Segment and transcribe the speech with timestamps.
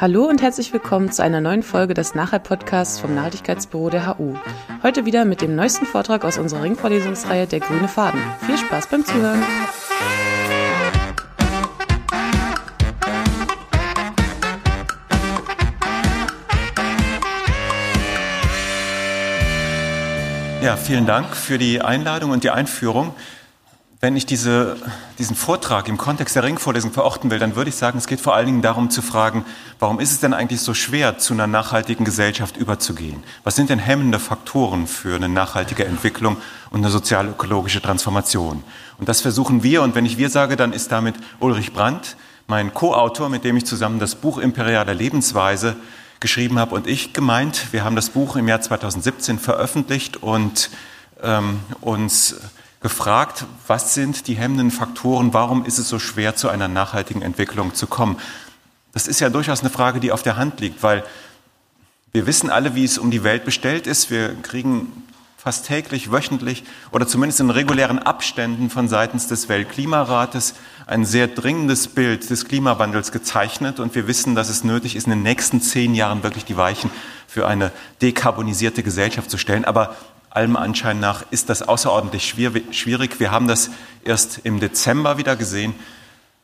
[0.00, 4.34] Hallo und herzlich willkommen zu einer neuen Folge des Nachhalt-Podcasts vom Nachhaltigkeitsbüro der HU.
[4.82, 8.18] Heute wieder mit dem neuesten Vortrag aus unserer Ringvorlesungsreihe Der grüne Faden.
[8.46, 9.42] Viel Spaß beim Zuhören!
[20.62, 23.14] Ja, vielen Dank für die Einladung und die Einführung.
[24.02, 24.78] Wenn ich diese,
[25.18, 28.34] diesen Vortrag im Kontext der Ringvorlesung verorten will, dann würde ich sagen, es geht vor
[28.34, 29.44] allen Dingen darum zu fragen,
[29.78, 33.22] warum ist es denn eigentlich so schwer, zu einer nachhaltigen Gesellschaft überzugehen?
[33.44, 36.38] Was sind denn hemmende Faktoren für eine nachhaltige Entwicklung
[36.70, 38.64] und eine sozial-ökologische Transformation?
[38.98, 42.72] Und das versuchen wir, und wenn ich wir sage, dann ist damit Ulrich Brandt, mein
[42.72, 45.76] Co-Autor, mit dem ich zusammen das Buch Imperiale Lebensweise
[46.20, 47.70] geschrieben habe und ich gemeint.
[47.72, 50.70] Wir haben das Buch im Jahr 2017 veröffentlicht und
[51.22, 52.36] ähm, uns
[52.80, 57.74] gefragt, was sind die hemmenden Faktoren, warum ist es so schwer, zu einer nachhaltigen Entwicklung
[57.74, 58.18] zu kommen.
[58.92, 61.04] Das ist ja durchaus eine Frage, die auf der Hand liegt, weil
[62.12, 64.10] wir wissen alle, wie es um die Welt bestellt ist.
[64.10, 65.04] Wir kriegen
[65.36, 70.54] fast täglich, wöchentlich oder zumindest in regulären Abständen von seitens des Weltklimarates
[70.86, 73.80] ein sehr dringendes Bild des Klimawandels gezeichnet.
[73.80, 76.90] Und wir wissen, dass es nötig ist, in den nächsten zehn Jahren wirklich die Weichen
[77.26, 77.72] für eine
[78.02, 79.64] dekarbonisierte Gesellschaft zu stellen.
[79.64, 79.96] Aber
[80.30, 83.20] allem Anschein nach ist das außerordentlich schwierig.
[83.20, 83.70] Wir haben das
[84.04, 85.74] erst im Dezember wieder gesehen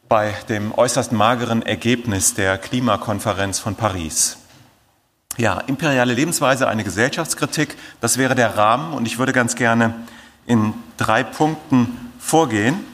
[0.09, 4.39] bei dem äußerst mageren Ergebnis der Klimakonferenz von Paris.
[5.37, 9.95] Ja, imperiale Lebensweise, eine Gesellschaftskritik, das wäre der Rahmen und ich würde ganz gerne
[10.47, 12.85] in drei Punkten vorgehen.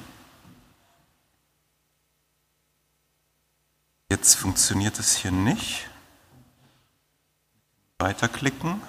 [4.10, 5.88] Jetzt funktioniert es hier nicht.
[7.98, 8.80] Weiterklicken.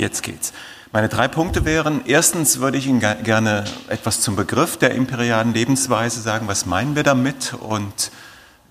[0.00, 0.54] Jetzt geht's.
[0.92, 6.22] Meine drei Punkte wären, erstens würde ich Ihnen gerne etwas zum Begriff der imperialen Lebensweise
[6.22, 6.48] sagen.
[6.48, 8.10] Was meinen wir damit und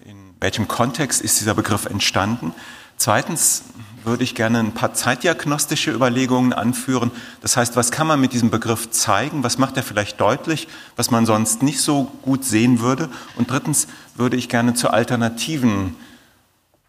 [0.06, 2.51] in welchem Kontext ist dieser Begriff entstanden?
[2.97, 3.62] Zweitens
[4.03, 7.12] würde ich gerne ein paar zeitdiagnostische Überlegungen anführen.
[7.41, 9.44] Das heißt, was kann man mit diesem Begriff zeigen?
[9.44, 13.07] Was macht er vielleicht deutlich, was man sonst nicht so gut sehen würde?
[13.35, 15.95] Und drittens würde ich gerne zu alternativen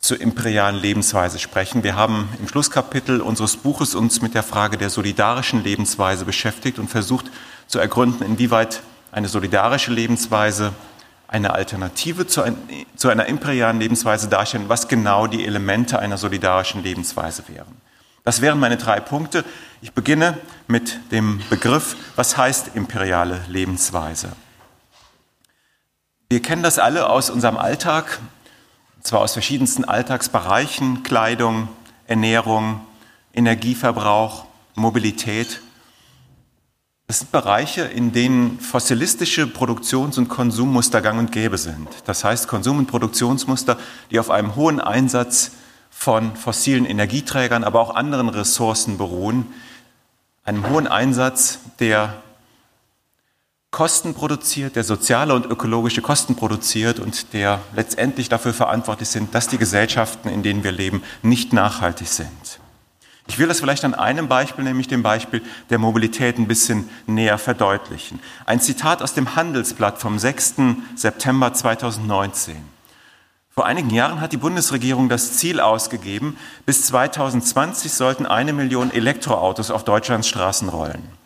[0.00, 1.82] zur imperialen Lebensweise sprechen.
[1.82, 6.88] Wir haben im Schlusskapitel unseres Buches uns mit der Frage der solidarischen Lebensweise beschäftigt und
[6.88, 7.26] versucht
[7.66, 10.72] zu ergründen, inwieweit eine solidarische Lebensweise
[11.28, 12.56] eine Alternative zu, ein,
[12.96, 17.76] zu einer imperialen Lebensweise darstellen, was genau die Elemente einer solidarischen Lebensweise wären.
[18.24, 19.44] Das wären meine drei Punkte.
[19.80, 20.36] Ich beginne
[20.66, 24.32] mit dem Begriff, was heißt imperiale Lebensweise?
[26.28, 28.18] Wir kennen das alle aus unserem Alltag
[29.02, 31.68] zwar aus verschiedensten Alltagsbereichen, Kleidung,
[32.06, 32.80] Ernährung,
[33.32, 35.60] Energieverbrauch, Mobilität.
[37.06, 41.88] Das sind Bereiche, in denen fossilistische Produktions- und Konsummuster gang und gäbe sind.
[42.04, 43.78] Das heißt Konsum- und Produktionsmuster,
[44.10, 45.52] die auf einem hohen Einsatz
[45.90, 49.46] von fossilen Energieträgern, aber auch anderen Ressourcen beruhen,
[50.44, 52.14] einem hohen Einsatz, der
[53.70, 59.46] Kosten produziert, der soziale und ökologische Kosten produziert und der letztendlich dafür verantwortlich sind, dass
[59.46, 62.60] die Gesellschaften, in denen wir leben, nicht nachhaltig sind.
[63.28, 67.38] Ich will das vielleicht an einem Beispiel, nämlich dem Beispiel der Mobilität, ein bisschen näher
[67.38, 68.18] verdeutlichen.
[68.44, 70.54] Ein Zitat aus dem Handelsblatt vom 6.
[70.96, 72.56] September 2019.
[73.50, 76.36] Vor einigen Jahren hat die Bundesregierung das Ziel ausgegeben,
[76.66, 81.19] bis 2020 sollten eine Million Elektroautos auf Deutschlands Straßen rollen.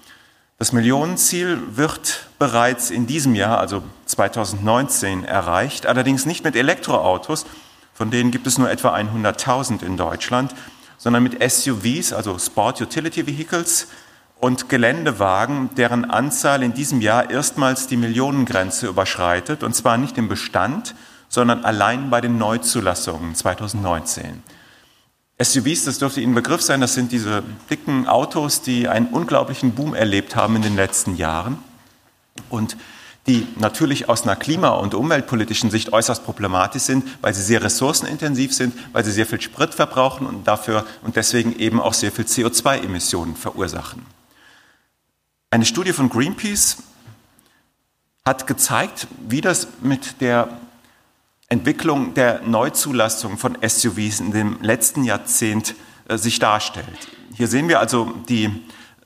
[0.65, 7.45] Das Millionenziel wird bereits in diesem Jahr, also 2019, erreicht, allerdings nicht mit Elektroautos,
[7.93, 10.55] von denen gibt es nur etwa 100.000 in Deutschland,
[10.97, 13.89] sondern mit SUVs, also Sport Utility Vehicles,
[14.41, 20.29] und Geländewagen, deren Anzahl in diesem Jahr erstmals die Millionengrenze überschreitet, und zwar nicht im
[20.29, 20.95] Bestand,
[21.29, 24.43] sondern allein bei den Neuzulassungen 2019.
[25.43, 29.95] SUVs, das dürfte Ihnen Begriff sein, das sind diese dicken Autos, die einen unglaublichen Boom
[29.95, 31.59] erlebt haben in den letzten Jahren
[32.51, 32.77] und
[33.27, 38.55] die natürlich aus einer klima- und umweltpolitischen Sicht äußerst problematisch sind, weil sie sehr ressourcenintensiv
[38.55, 42.27] sind, weil sie sehr viel Sprit verbrauchen und dafür und deswegen eben auch sehr viel
[42.27, 44.05] CO2-Emissionen verursachen.
[45.51, 46.77] Eine Studie von Greenpeace
[48.25, 50.49] hat gezeigt, wie das mit der
[51.55, 55.75] Entwicklung der Neuzulassung von SUVs in dem letzten Jahrzehnt
[56.09, 56.87] äh, sich darstellt.
[57.37, 58.51] Hier sehen wir also die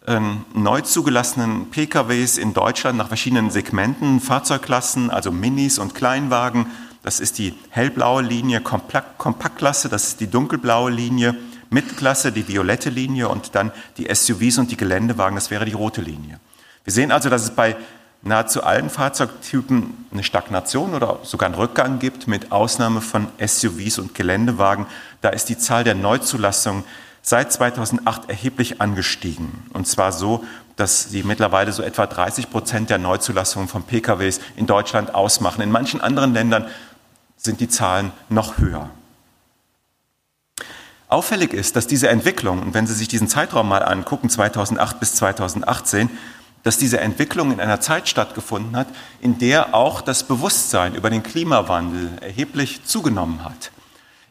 [0.06, 0.20] äh,
[0.54, 6.66] neu zugelassenen PKWs in Deutschland nach verschiedenen Segmenten, Fahrzeugklassen, also Minis und Kleinwagen.
[7.02, 11.36] Das ist die hellblaue Linie Kompaktklasse, das ist die dunkelblaue Linie
[11.70, 16.00] Mittelklasse, die violette Linie und dann die SUVs und die Geländewagen, das wäre die rote
[16.00, 16.40] Linie.
[16.84, 17.76] Wir sehen also, dass es bei
[18.22, 24.14] nahezu allen Fahrzeugtypen eine Stagnation oder sogar einen Rückgang gibt, mit Ausnahme von SUVs und
[24.14, 24.86] Geländewagen.
[25.20, 26.84] Da ist die Zahl der Neuzulassungen
[27.22, 29.66] seit 2008 erheblich angestiegen.
[29.72, 30.44] Und zwar so,
[30.76, 35.60] dass sie mittlerweile so etwa 30 Prozent der Neuzulassungen von PKWs in Deutschland ausmachen.
[35.60, 36.66] In manchen anderen Ländern
[37.36, 38.90] sind die Zahlen noch höher.
[41.08, 45.14] Auffällig ist, dass diese Entwicklung, und wenn Sie sich diesen Zeitraum mal angucken, 2008 bis
[45.14, 46.10] 2018,
[46.62, 48.88] dass diese Entwicklung in einer Zeit stattgefunden hat,
[49.20, 53.70] in der auch das Bewusstsein über den Klimawandel erheblich zugenommen hat.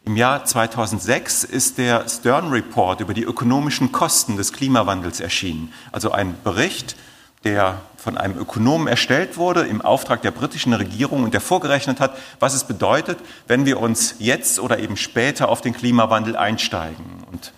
[0.05, 6.11] Im Jahr 2006 ist der Stern Report über die ökonomischen Kosten des Klimawandels erschienen, also
[6.11, 6.95] ein Bericht,
[7.43, 12.17] der von einem Ökonomen erstellt wurde im Auftrag der britischen Regierung und der vorgerechnet hat,
[12.39, 17.05] was es bedeutet, wenn wir uns jetzt oder eben später auf den Klimawandel einsteigen.
[17.29, 17.51] Und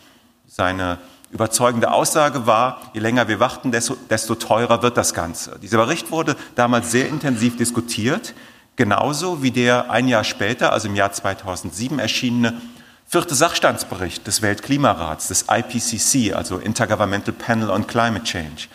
[0.48, 0.98] seine
[1.31, 5.59] überzeugende Aussage war, je länger wir warten, desto, desto teurer wird das Ganze.
[5.61, 8.33] Dieser Bericht wurde damals sehr intensiv diskutiert,
[8.75, 12.61] genauso wie der ein Jahr später, also im Jahr 2007 erschienene
[13.05, 18.67] vierte Sachstandsbericht des Weltklimarats, des IPCC, also Intergovernmental Panel on Climate Change.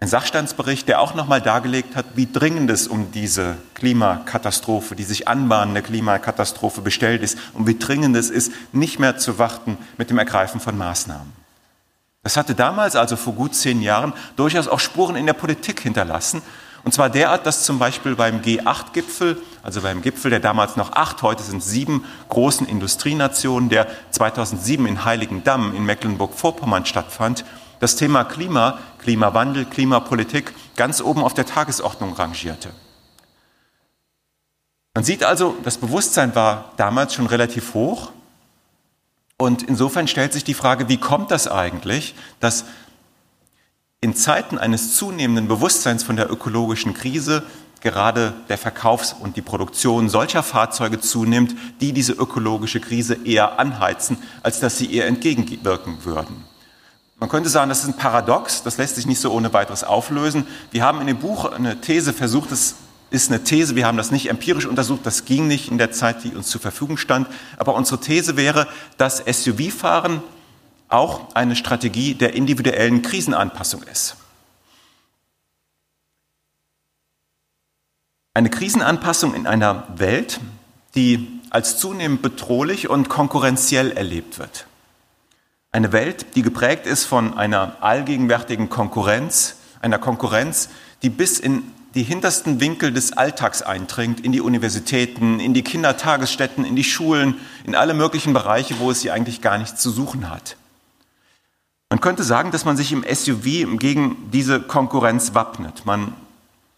[0.00, 5.26] Ein Sachstandsbericht, der auch nochmal dargelegt hat, wie dringend es um diese Klimakatastrophe, die sich
[5.26, 10.18] anbahnende Klimakatastrophe bestellt ist und wie dringend es ist, nicht mehr zu warten mit dem
[10.18, 11.32] Ergreifen von Maßnahmen.
[12.22, 16.42] Das hatte damals, also vor gut zehn Jahren, durchaus auch Spuren in der Politik hinterlassen.
[16.84, 21.22] Und zwar derart, dass zum Beispiel beim G8-Gipfel, also beim Gipfel der damals noch acht,
[21.22, 27.44] heute sind sieben großen Industrienationen, der 2007 in Heiligendamm in Mecklenburg-Vorpommern stattfand,
[27.80, 32.70] das Thema Klima, Klimawandel, Klimapolitik ganz oben auf der Tagesordnung rangierte.
[34.94, 38.10] Man sieht also, das Bewusstsein war damals schon relativ hoch.
[39.36, 42.64] Und insofern stellt sich die Frage, wie kommt das eigentlich, dass
[44.00, 47.44] in Zeiten eines zunehmenden Bewusstseins von der ökologischen Krise
[47.80, 54.18] gerade der Verkaufs- und die Produktion solcher Fahrzeuge zunimmt, die diese ökologische Krise eher anheizen,
[54.42, 56.44] als dass sie ihr entgegenwirken würden.
[57.20, 60.46] Man könnte sagen, das ist ein Paradox, das lässt sich nicht so ohne weiteres auflösen.
[60.70, 62.76] Wir haben in dem Buch eine These versucht, das
[63.10, 66.22] ist eine These, wir haben das nicht empirisch untersucht, das ging nicht in der Zeit,
[66.22, 67.26] die uns zur Verfügung stand.
[67.56, 68.68] Aber unsere These wäre,
[68.98, 70.22] dass SUV-Fahren
[70.88, 74.16] auch eine Strategie der individuellen Krisenanpassung ist.
[78.32, 80.38] Eine Krisenanpassung in einer Welt,
[80.94, 84.66] die als zunehmend bedrohlich und konkurrenziell erlebt wird.
[85.78, 90.70] Eine Welt, die geprägt ist von einer allgegenwärtigen Konkurrenz, einer Konkurrenz,
[91.04, 91.62] die bis in
[91.94, 97.36] die hintersten Winkel des Alltags eindringt, in die Universitäten, in die Kindertagesstätten, in die Schulen,
[97.62, 100.56] in alle möglichen Bereiche, wo es sie eigentlich gar nichts zu suchen hat.
[101.90, 105.86] Man könnte sagen, dass man sich im SUV gegen diese Konkurrenz wappnet.
[105.86, 106.12] Man,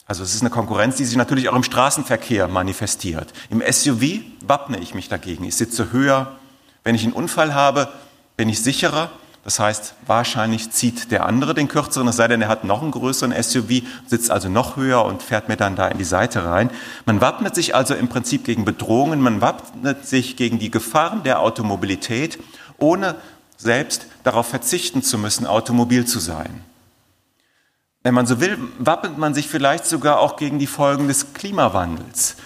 [0.04, 3.32] also es ist eine Konkurrenz, die sich natürlich auch im Straßenverkehr manifestiert.
[3.48, 5.44] Im SUV wappne ich mich dagegen.
[5.44, 6.36] Ich sitze höher.
[6.84, 7.90] Wenn ich einen Unfall habe,
[8.40, 9.10] bin ich sicherer.
[9.44, 12.90] Das heißt, wahrscheinlich zieht der andere den kürzeren, es sei denn, er hat noch einen
[12.90, 16.70] größeren SUV, sitzt also noch höher und fährt mir dann da in die Seite rein.
[17.04, 21.40] Man wappnet sich also im Prinzip gegen Bedrohungen, man wappnet sich gegen die Gefahren der
[21.40, 22.38] Automobilität,
[22.78, 23.14] ohne
[23.58, 26.64] selbst darauf verzichten zu müssen, automobil zu sein.
[28.02, 32.36] Wenn man so will, wappnet man sich vielleicht sogar auch gegen die Folgen des Klimawandels.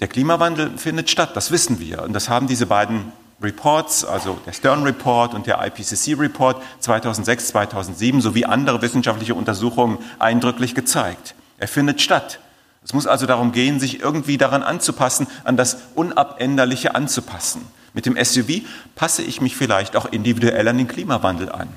[0.00, 2.04] Der Klimawandel findet statt, das wissen wir.
[2.04, 7.48] Und das haben diese beiden Reports, also der Stern Report und der IPCC Report 2006,
[7.48, 11.34] 2007 sowie andere wissenschaftliche Untersuchungen eindrücklich gezeigt.
[11.58, 12.40] Er findet statt.
[12.84, 17.66] Es muss also darum gehen, sich irgendwie daran anzupassen, an das Unabänderliche anzupassen.
[17.94, 18.62] Mit dem SUV
[18.94, 21.68] passe ich mich vielleicht auch individuell an den Klimawandel an.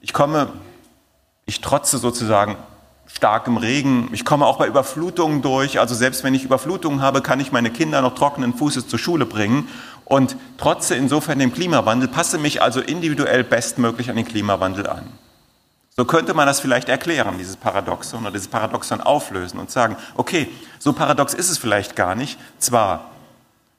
[0.00, 0.52] Ich komme,
[1.46, 2.56] ich trotze sozusagen
[3.06, 4.08] starkem Regen.
[4.12, 5.78] Ich komme auch bei Überflutungen durch.
[5.78, 9.26] Also selbst wenn ich Überflutungen habe, kann ich meine Kinder noch trockenen Fußes zur Schule
[9.26, 9.68] bringen
[10.04, 15.06] und trotze insofern dem Klimawandel, passe mich also individuell bestmöglich an den Klimawandel an.
[15.96, 20.48] So könnte man das vielleicht erklären, dieses Paradoxon oder dieses Paradoxon auflösen und sagen, okay,
[20.80, 22.36] so paradox ist es vielleicht gar nicht.
[22.58, 23.10] Zwar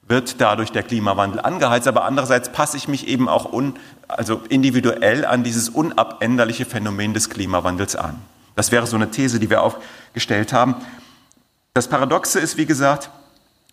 [0.07, 3.77] wird dadurch der Klimawandel angeheizt, aber andererseits passe ich mich eben auch un,
[4.07, 8.21] also individuell an dieses unabänderliche Phänomen des Klimawandels an.
[8.55, 10.75] Das wäre so eine These, die wir aufgestellt haben.
[11.73, 13.09] Das Paradoxe ist, wie gesagt,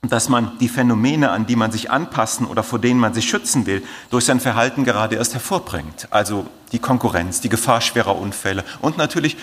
[0.09, 3.67] dass man die Phänomene, an die man sich anpassen oder vor denen man sich schützen
[3.67, 6.09] will, durch sein Verhalten gerade erst hervorbringt.
[6.11, 9.37] Also die Konkurrenz, die Gefahr schwerer Unfälle und natürlich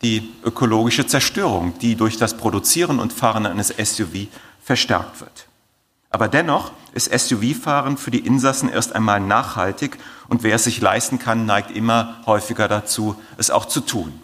[0.00, 4.28] die ökologische Zerstörung, die durch das Produzieren und Fahren eines SUV
[4.62, 5.46] verstärkt wird.
[6.08, 11.18] Aber dennoch ist SUV-Fahren für die Insassen erst einmal nachhaltig und wer es sich leisten
[11.18, 14.18] kann, neigt immer häufiger dazu, es auch zu tun.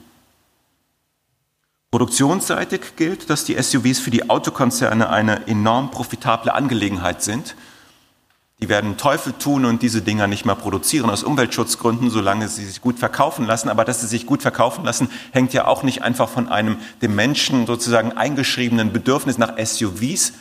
[1.97, 7.57] Produktionsseitig gilt, dass die SUVs für die Autokonzerne eine enorm profitable Angelegenheit sind.
[8.61, 12.83] Die werden Teufel tun und diese Dinger nicht mehr produzieren aus Umweltschutzgründen, solange sie sich
[12.83, 13.71] gut verkaufen lassen.
[13.71, 17.15] Aber dass sie sich gut verkaufen lassen, hängt ja auch nicht einfach von einem dem
[17.15, 20.35] Menschen sozusagen eingeschriebenen Bedürfnis nach SUVs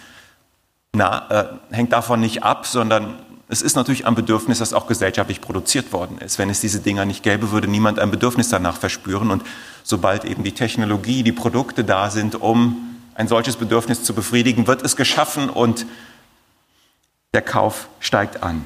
[0.95, 3.15] na, äh, hängt davon nicht ab, sondern
[3.47, 6.39] es ist natürlich ein Bedürfnis, das auch gesellschaftlich produziert worden ist.
[6.39, 9.29] Wenn es diese Dinger nicht gäbe, würde niemand ein Bedürfnis danach verspüren.
[9.29, 9.43] Und
[9.83, 14.83] sobald eben die Technologie, die Produkte da sind, um ein solches Bedürfnis zu befriedigen, wird
[14.83, 15.85] es geschaffen und
[17.33, 18.63] der Kauf steigt an.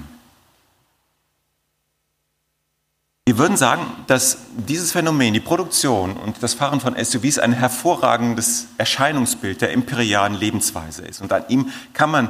[3.25, 8.69] Wir würden sagen, dass dieses Phänomen, die Produktion und das Fahren von SUVs ein hervorragendes
[8.79, 11.21] Erscheinungsbild der imperialen Lebensweise ist.
[11.21, 12.29] Und an ihm kann man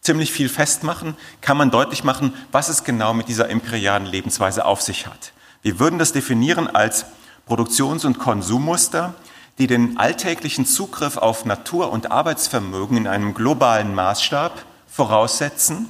[0.00, 4.80] ziemlich viel festmachen, kann man deutlich machen, was es genau mit dieser imperialen Lebensweise auf
[4.80, 5.32] sich hat.
[5.62, 7.06] Wir würden das definieren als
[7.46, 9.14] Produktions- und Konsummuster,
[9.58, 15.86] die den alltäglichen Zugriff auf Natur und Arbeitsvermögen in einem globalen Maßstab voraussetzen,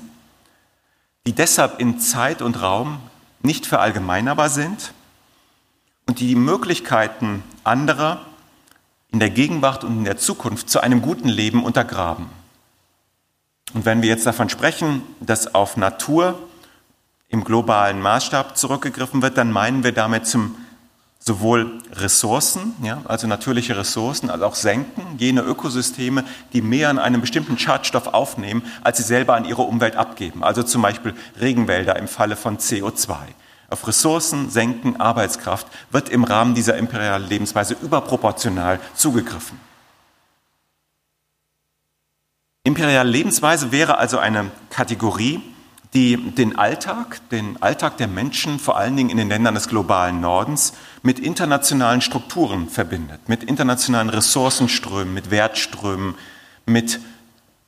[1.27, 3.01] die deshalb in Zeit und Raum
[3.43, 4.93] nicht verallgemeinerbar sind
[6.07, 8.27] und die die Möglichkeiten anderer
[9.13, 12.27] in der Gegenwart und in der Zukunft zu einem guten Leben untergraben.
[13.75, 16.39] Und wenn wir jetzt davon sprechen, dass auf Natur
[17.29, 20.57] im globalen Maßstab zurückgegriffen wird, dann meinen wir damit zum
[21.23, 26.25] sowohl Ressourcen, ja, also natürliche Ressourcen, als auch Senken, jene Ökosysteme,
[26.55, 30.43] die mehr an einem bestimmten Schadstoff aufnehmen, als sie selber an ihre Umwelt abgeben.
[30.43, 33.15] Also zum Beispiel Regenwälder im Falle von CO2.
[33.69, 39.70] Auf Ressourcen, Senken, Arbeitskraft wird im Rahmen dieser imperialen Lebensweise überproportional zugegriffen.
[42.71, 45.43] Imperiale Lebensweise wäre also eine Kategorie,
[45.93, 50.21] die den Alltag, den Alltag der Menschen, vor allen Dingen in den Ländern des globalen
[50.21, 56.15] Nordens, mit internationalen Strukturen verbindet, mit internationalen Ressourcenströmen, mit Wertströmen,
[56.65, 57.01] mit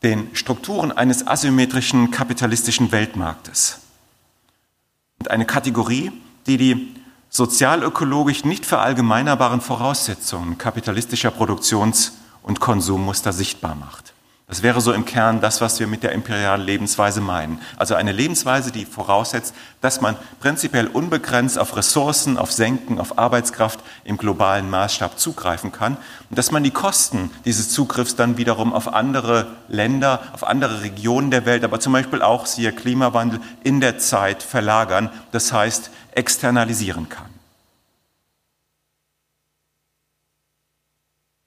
[0.04, 3.80] den Strukturen eines asymmetrischen kapitalistischen Weltmarktes.
[5.18, 6.12] Und eine Kategorie,
[6.46, 6.94] die die
[7.28, 12.12] sozialökologisch nicht verallgemeinerbaren Voraussetzungen kapitalistischer Produktions-
[12.44, 14.11] und Konsummuster sichtbar macht.
[14.52, 17.58] Das wäre so im Kern das, was wir mit der imperialen Lebensweise meinen.
[17.78, 23.80] Also eine Lebensweise, die voraussetzt, dass man prinzipiell unbegrenzt auf Ressourcen, auf Senken, auf Arbeitskraft
[24.04, 25.96] im globalen Maßstab zugreifen kann
[26.28, 31.30] und dass man die Kosten dieses Zugriffs dann wiederum auf andere Länder, auf andere Regionen
[31.30, 37.08] der Welt, aber zum Beispiel auch, siehe Klimawandel, in der Zeit verlagern, das heißt externalisieren
[37.08, 37.30] kann.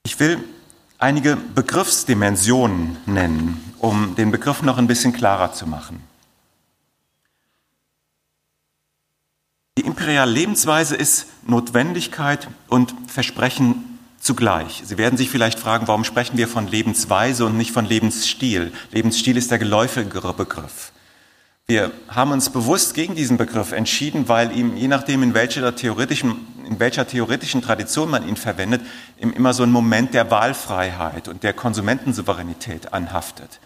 [0.02, 0.42] Ich will
[0.98, 6.02] einige Begriffsdimensionen nennen, um den Begriff noch ein bisschen klarer zu machen.
[9.78, 14.82] Die imperiale Lebensweise ist Notwendigkeit und Versprechen zugleich.
[14.84, 18.72] Sie werden sich vielleicht fragen, warum sprechen wir von Lebensweise und nicht von Lebensstil?
[18.90, 20.92] Lebensstil ist der geläufigere Begriff.
[21.68, 26.46] Wir haben uns bewusst gegen diesen Begriff entschieden, weil ihm, je nachdem, in welcher theoretischen,
[26.64, 28.82] in welcher theoretischen Tradition man ihn verwendet,
[29.18, 33.58] immer so ein Moment der Wahlfreiheit und der Konsumentensouveränität anhaftet.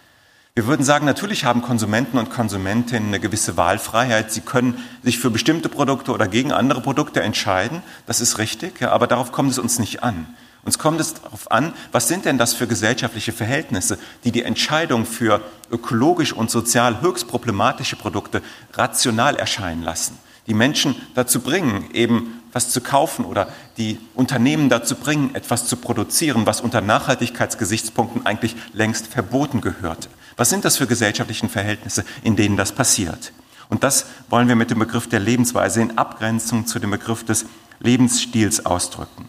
[0.54, 4.32] Wir würden sagen, natürlich haben Konsumenten und Konsumentinnen eine gewisse Wahlfreiheit.
[4.32, 7.82] Sie können sich für bestimmte Produkte oder gegen andere Produkte entscheiden.
[8.06, 10.26] Das ist richtig, ja, aber darauf kommt es uns nicht an.
[10.62, 15.06] Uns kommt es darauf an, was sind denn das für gesellschaftliche Verhältnisse, die die Entscheidung
[15.06, 15.40] für
[15.70, 18.42] ökologisch und sozial höchst problematische Produkte
[18.74, 23.48] rational erscheinen lassen, die Menschen dazu bringen, eben was zu kaufen oder
[23.78, 30.08] die Unternehmen dazu bringen, etwas zu produzieren, was unter Nachhaltigkeitsgesichtspunkten eigentlich längst verboten gehörte.
[30.36, 33.32] Was sind das für gesellschaftliche Verhältnisse, in denen das passiert?
[33.68, 37.46] Und das wollen wir mit dem Begriff der Lebensweise in Abgrenzung zu dem Begriff des
[37.78, 39.28] Lebensstils ausdrücken.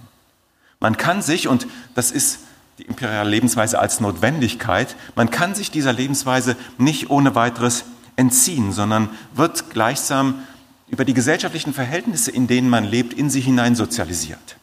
[0.82, 2.40] Man kann sich, und das ist
[2.80, 7.86] die imperiale Lebensweise als Notwendigkeit, man kann sich dieser Lebensweise nicht ohne weiteres
[8.18, 10.44] entziehen, sondern wird gleichsam
[10.90, 14.58] über die gesellschaftlichen Verhältnisse, in denen man lebt, in sie hinein sozialisiert.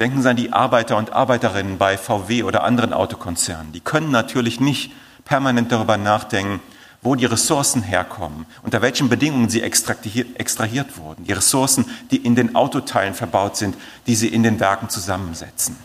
[0.00, 3.72] Denken Sie an die Arbeiter und Arbeiterinnen bei VW oder anderen Autokonzernen.
[3.72, 4.92] Die können natürlich nicht
[5.24, 6.60] permanent darüber nachdenken,
[7.04, 12.56] wo die Ressourcen herkommen, unter welchen Bedingungen sie extrahiert, wurden, die Ressourcen, die in den
[12.56, 15.76] Autoteilen verbaut sind, die sie in den Werken zusammensetzen.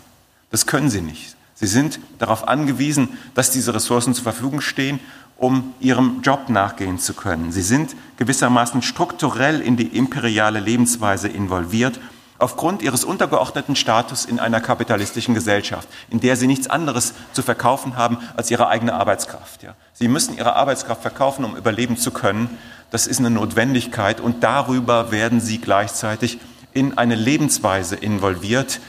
[0.50, 1.36] Das können sie nicht.
[1.56, 5.02] Sie sind darauf angewiesen, dass diese Ressourcen zur Verfügung stehen,
[5.38, 7.52] um ihrem Job nachgehen zu können.
[7.52, 12.00] Sie sind gewissermaßen strukturell in die imperiale Lebensweise involviert
[12.40, 17.98] aufgrund ihres untergeordneten Status in einer kapitalistischen Gesellschaft, in der sie nichts anderes zu verkaufen
[17.98, 19.64] haben als ihre eigene Arbeitskraft.
[19.64, 19.76] Ja.
[19.94, 22.58] Sie müssen ihre Arbeitskraft verkaufen, um überleben zu können.
[22.92, 26.40] Das ist eine Notwendigkeit und darüber werden sie gleichzeitig
[26.74, 28.80] in eine Lebensweise involviert,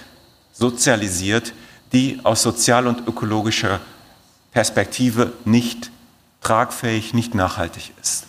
[0.52, 1.52] sozialisiert,
[1.92, 3.80] die aus sozial- und ökologischer
[4.52, 5.90] Perspektive nicht
[6.40, 8.26] tragfähig, nicht nachhaltig ist.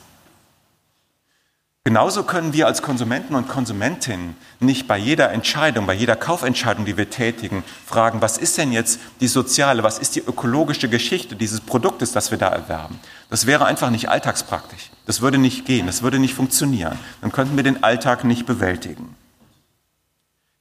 [1.83, 6.95] Genauso können wir als Konsumenten und Konsumentinnen nicht bei jeder Entscheidung, bei jeder Kaufentscheidung, die
[6.95, 11.59] wir tätigen, fragen, was ist denn jetzt die soziale, was ist die ökologische Geschichte dieses
[11.59, 12.99] Produktes, das wir da erwerben.
[13.31, 14.91] Das wäre einfach nicht alltagspraktisch.
[15.07, 16.99] Das würde nicht gehen, das würde nicht funktionieren.
[17.19, 19.15] Dann könnten wir den Alltag nicht bewältigen.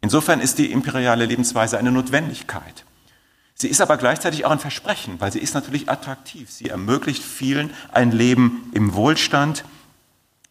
[0.01, 2.87] Insofern ist die imperiale Lebensweise eine Notwendigkeit.
[3.55, 6.51] Sie ist aber gleichzeitig auch ein Versprechen, weil sie ist natürlich attraktiv.
[6.51, 9.65] Sie ermöglicht vielen ein Leben im Wohlstand.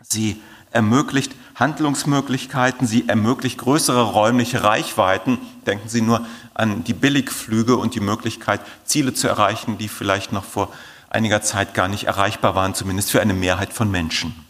[0.04, 0.40] Sie
[0.72, 5.40] ermöglicht Handlungsmöglichkeiten, sie ermöglicht größere räumliche Reichweiten.
[5.66, 10.46] Denken Sie nur an die Billigflüge und die Möglichkeit, Ziele zu erreichen, die vielleicht noch
[10.46, 10.72] vor
[11.10, 14.46] einiger Zeit gar nicht erreichbar waren, zumindest für eine Mehrheit von Menschen.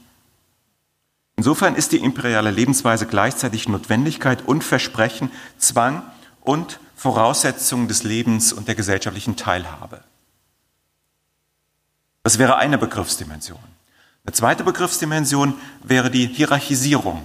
[1.36, 6.04] Insofern ist die imperiale Lebensweise gleichzeitig Notwendigkeit und Versprechen, Zwang
[6.42, 10.04] und Voraussetzung des Lebens und der gesellschaftlichen Teilhabe.
[12.24, 13.79] Das wäre eine Begriffsdimension.
[14.30, 17.24] Eine zweite Begriffsdimension wäre die Hierarchisierung.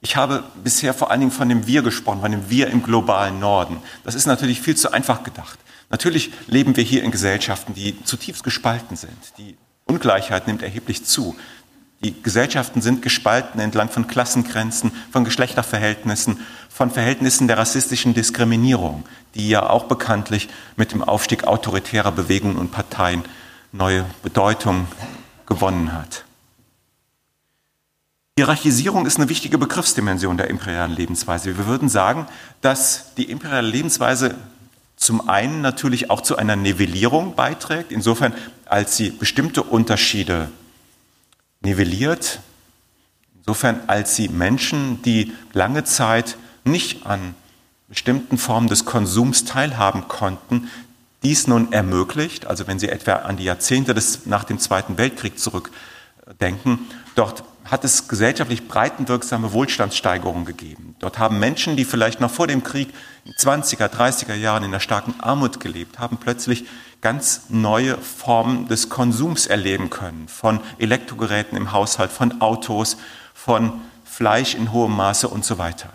[0.00, 3.38] Ich habe bisher vor allen Dingen von dem Wir gesprochen, von dem Wir im globalen
[3.38, 3.76] Norden.
[4.02, 5.56] Das ist natürlich viel zu einfach gedacht.
[5.88, 9.12] Natürlich leben wir hier in Gesellschaften, die zutiefst gespalten sind.
[9.38, 11.36] Die Ungleichheit nimmt erheblich zu.
[12.02, 19.04] Die Gesellschaften sind gespalten entlang von Klassengrenzen, von Geschlechterverhältnissen, von Verhältnissen der rassistischen Diskriminierung,
[19.36, 23.22] die ja auch bekanntlich mit dem Aufstieg autoritärer Bewegungen und Parteien
[23.70, 24.88] neue Bedeutung
[25.46, 26.24] gewonnen hat.
[28.38, 31.56] Hierarchisierung ist eine wichtige Begriffsdimension der imperialen Lebensweise.
[31.56, 32.26] Wir würden sagen,
[32.60, 34.34] dass die imperiale Lebensweise
[34.96, 38.34] zum einen natürlich auch zu einer Nivellierung beiträgt, insofern
[38.66, 40.50] als sie bestimmte Unterschiede
[41.60, 42.40] nivelliert,
[43.38, 47.34] insofern als sie Menschen, die lange Zeit nicht an
[47.88, 50.68] bestimmten Formen des Konsums teilhaben konnten,
[51.22, 55.38] dies nun ermöglicht, also wenn Sie etwa an die Jahrzehnte des, nach dem Zweiten Weltkrieg
[55.38, 56.80] zurückdenken,
[57.14, 60.94] dort hat es gesellschaftlich breitenwirksame Wohlstandssteigerungen gegeben.
[61.00, 62.88] Dort haben Menschen, die vielleicht noch vor dem Krieg
[63.24, 66.64] in 20er, 30er Jahren in der starken Armut gelebt haben, plötzlich
[67.00, 70.28] ganz neue Formen des Konsums erleben können.
[70.28, 72.96] Von Elektrogeräten im Haushalt, von Autos,
[73.34, 75.92] von Fleisch in hohem Maße und so weiter.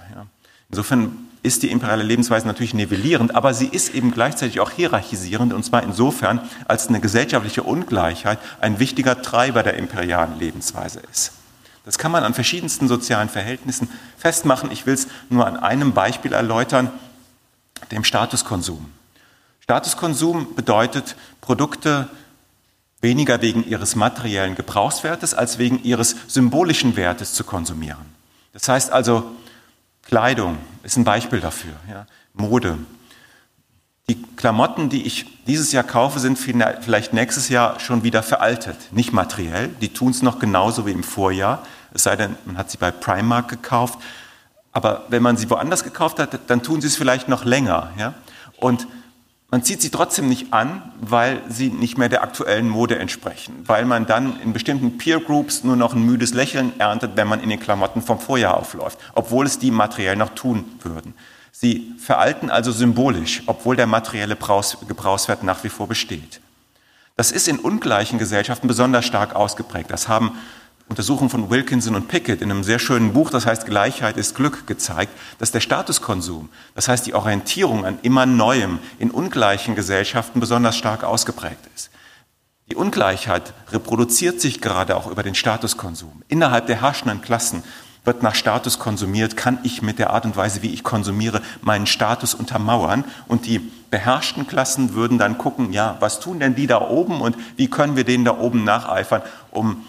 [0.70, 5.64] Insofern ist die imperiale Lebensweise natürlich nivellierend, aber sie ist eben gleichzeitig auch hierarchisierend, und
[5.64, 11.34] zwar insofern, als eine gesellschaftliche Ungleichheit ein wichtiger Treiber der imperialen Lebensweise ist.
[11.84, 14.72] Das kann man an verschiedensten sozialen Verhältnissen festmachen.
[14.72, 16.92] Ich will es nur an einem Beispiel erläutern,
[17.92, 18.92] dem Statuskonsum.
[19.62, 22.08] Statuskonsum bedeutet, Produkte
[23.02, 28.06] weniger wegen ihres materiellen Gebrauchswertes als wegen ihres symbolischen Wertes zu konsumieren.
[28.54, 29.32] Das heißt also,
[30.12, 31.72] Kleidung ist ein Beispiel dafür.
[31.90, 32.06] Ja.
[32.34, 32.78] Mode.
[34.10, 38.76] Die Klamotten, die ich dieses Jahr kaufe, sind vielleicht nächstes Jahr schon wieder veraltet.
[38.92, 42.70] Nicht materiell, die tun es noch genauso wie im Vorjahr, es sei denn, man hat
[42.70, 44.00] sie bei Primark gekauft.
[44.74, 47.92] Aber wenn man sie woanders gekauft hat, dann tun sie es vielleicht noch länger.
[47.98, 48.14] Ja?
[48.58, 48.88] Und
[49.52, 53.86] man zieht sie trotzdem nicht an, weil sie nicht mehr der aktuellen Mode entsprechen, weil
[53.86, 57.50] man dann in bestimmten Peer Groups nur noch ein müdes Lächeln erntet, wenn man in
[57.50, 61.14] den Klamotten vom Vorjahr aufläuft, obwohl es die materiell noch tun würden.
[61.52, 66.40] Sie veralten also symbolisch, obwohl der materielle Gebrauchswert nach wie vor besteht.
[67.18, 69.92] Das ist in ungleichen Gesellschaften besonders stark ausgeprägt.
[69.92, 70.32] Das haben
[70.92, 74.68] Untersuchung von Wilkinson und Pickett in einem sehr schönen Buch, das heißt Gleichheit ist Glück,
[74.68, 80.76] gezeigt, dass der Statuskonsum, das heißt die Orientierung an immer Neuem in ungleichen Gesellschaften besonders
[80.76, 81.92] stark ausgeprägt ist.
[82.70, 86.24] Die Ungleichheit reproduziert sich gerade auch über den Statuskonsum.
[86.28, 87.64] Innerhalb der herrschenden Klassen
[88.04, 91.88] wird nach Status konsumiert, kann ich mit der Art und Weise, wie ich konsumiere, meinen
[91.88, 93.06] Status untermauern.
[93.30, 97.38] Und die beherrschten Klassen würden dann gucken, ja, was tun denn die da oben und
[97.56, 99.86] wie können wir denen da oben nacheifern, um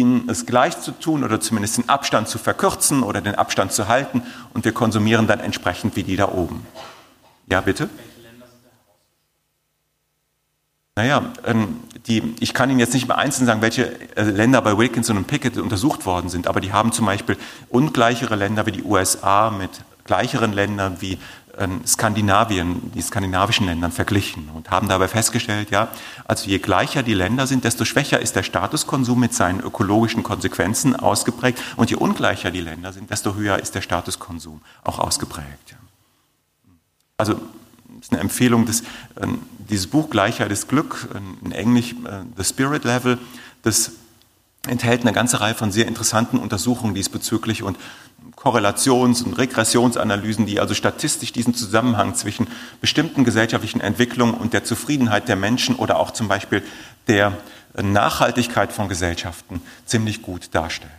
[0.00, 3.88] ihnen es gleich zu tun oder zumindest den Abstand zu verkürzen oder den Abstand zu
[3.88, 6.66] halten und wir konsumieren dann entsprechend wie die da oben.
[7.50, 7.88] Ja, bitte?
[10.96, 14.78] Naja, ähm, die, ich kann Ihnen jetzt nicht mehr einzeln sagen, welche äh, Länder bei
[14.78, 17.36] Wilkinson und Pickett untersucht worden sind, aber die haben zum Beispiel
[17.68, 19.70] ungleichere Länder wie die USA mit
[20.04, 21.18] gleicheren Ländern wie
[21.86, 25.88] Skandinavien, die skandinavischen Ländern verglichen und haben dabei festgestellt, ja,
[26.24, 30.96] also je gleicher die Länder sind, desto schwächer ist der Statuskonsum mit seinen ökologischen Konsequenzen
[30.96, 35.76] ausgeprägt und je ungleicher die Länder sind, desto höher ist der Statuskonsum auch ausgeprägt.
[37.16, 37.40] Also
[38.00, 39.26] ist eine Empfehlung, des, äh,
[39.70, 41.08] dieses Buch Gleichheit ist Glück,
[41.44, 43.18] in Englisch äh, The Spirit Level,
[43.62, 43.92] das
[44.66, 47.76] enthält eine ganze Reihe von sehr interessanten Untersuchungen diesbezüglich und
[48.36, 52.46] Korrelations- und Regressionsanalysen, die also statistisch diesen Zusammenhang zwischen
[52.80, 56.62] bestimmten gesellschaftlichen Entwicklungen und der Zufriedenheit der Menschen oder auch zum Beispiel
[57.08, 57.36] der
[57.80, 60.92] Nachhaltigkeit von Gesellschaften ziemlich gut darstellen.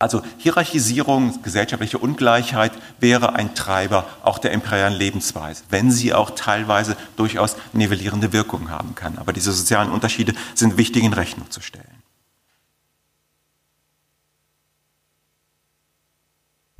[0.00, 6.96] Also Hierarchisierung, gesellschaftliche Ungleichheit wäre ein Treiber auch der imperialen Lebensweise, wenn sie auch teilweise
[7.16, 9.18] durchaus nivellierende Wirkungen haben kann.
[9.18, 11.84] Aber diese sozialen Unterschiede sind wichtig in Rechnung zu stellen.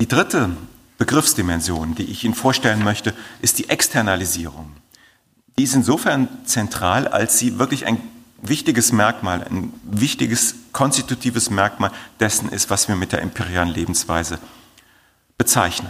[0.11, 0.49] dritte
[0.97, 4.71] Begriffsdimension, die ich Ihnen vorstellen möchte, ist die Externalisierung.
[5.57, 8.01] Die ist insofern zentral, als sie wirklich ein
[8.41, 14.39] wichtiges Merkmal, ein wichtiges konstitutives Merkmal dessen ist, was wir mit der imperialen Lebensweise
[15.37, 15.89] bezeichnen.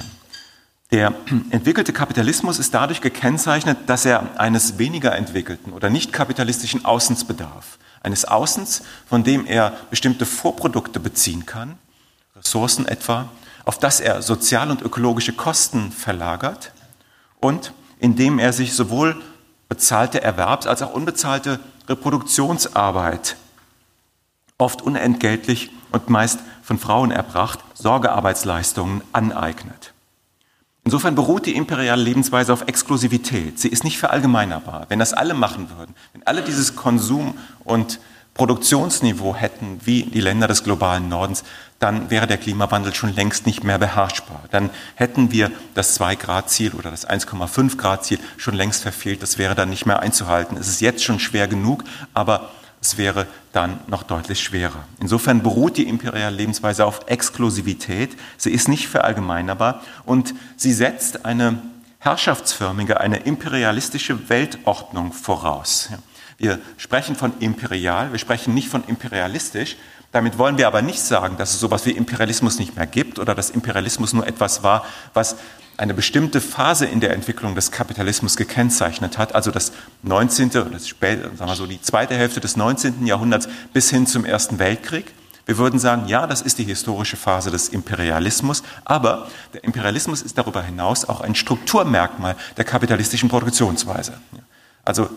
[0.92, 1.14] Der
[1.52, 7.80] entwickelte Kapitalismus ist dadurch gekennzeichnet, dass er eines weniger entwickelten oder nicht kapitalistischen Außens bedarf.
[8.02, 11.78] Eines Außens, von dem er bestimmte Vorprodukte beziehen kann,
[12.36, 13.30] Ressourcen etwa,
[13.72, 16.74] auf das er sozial und ökologische Kosten verlagert
[17.40, 19.16] und indem er sich sowohl
[19.70, 21.58] bezahlte Erwerbs- als auch unbezahlte
[21.88, 23.38] Reproduktionsarbeit,
[24.58, 29.94] oft unentgeltlich und meist von Frauen erbracht, Sorgearbeitsleistungen aneignet.
[30.84, 33.58] Insofern beruht die imperiale Lebensweise auf Exklusivität.
[33.58, 34.88] Sie ist nicht verallgemeinerbar.
[34.90, 38.02] Wenn das alle machen würden, wenn alle dieses Konsum- und
[38.34, 41.44] Produktionsniveau hätten wie die Länder des globalen Nordens,
[41.80, 44.44] dann wäre der Klimawandel schon längst nicht mehr beherrschbar.
[44.52, 49.22] Dann hätten wir das 2-Grad-Ziel oder das 1,5-Grad-Ziel schon längst verfehlt.
[49.22, 50.58] Das wäre dann nicht mehr einzuhalten.
[50.58, 54.86] Es ist jetzt schon schwer genug, aber es wäre dann noch deutlich schwerer.
[55.00, 58.17] Insofern beruht die imperiale Lebensweise auf Exklusivität.
[58.38, 61.62] Sie ist nicht verallgemeinerbar und sie setzt eine
[62.00, 65.89] herrschaftsförmige, eine imperialistische Weltordnung voraus.
[66.41, 69.75] Wir sprechen von imperial, wir sprechen nicht von imperialistisch.
[70.12, 73.36] Damit wollen wir aber nicht sagen, dass es sowas wie Imperialismus nicht mehr gibt oder
[73.36, 75.36] dass Imperialismus nur etwas war, was
[75.77, 80.49] eine bestimmte Phase in der Entwicklung des Kapitalismus gekennzeichnet hat, also das 19.
[80.49, 83.06] oder das sagen wir so, die zweite Hälfte des 19.
[83.06, 85.13] Jahrhunderts bis hin zum Ersten Weltkrieg.
[85.45, 90.39] Wir würden sagen, ja, das ist die historische Phase des Imperialismus, aber der Imperialismus ist
[90.39, 94.13] darüber hinaus auch ein Strukturmerkmal der kapitalistischen Produktionsweise.
[94.84, 95.10] Also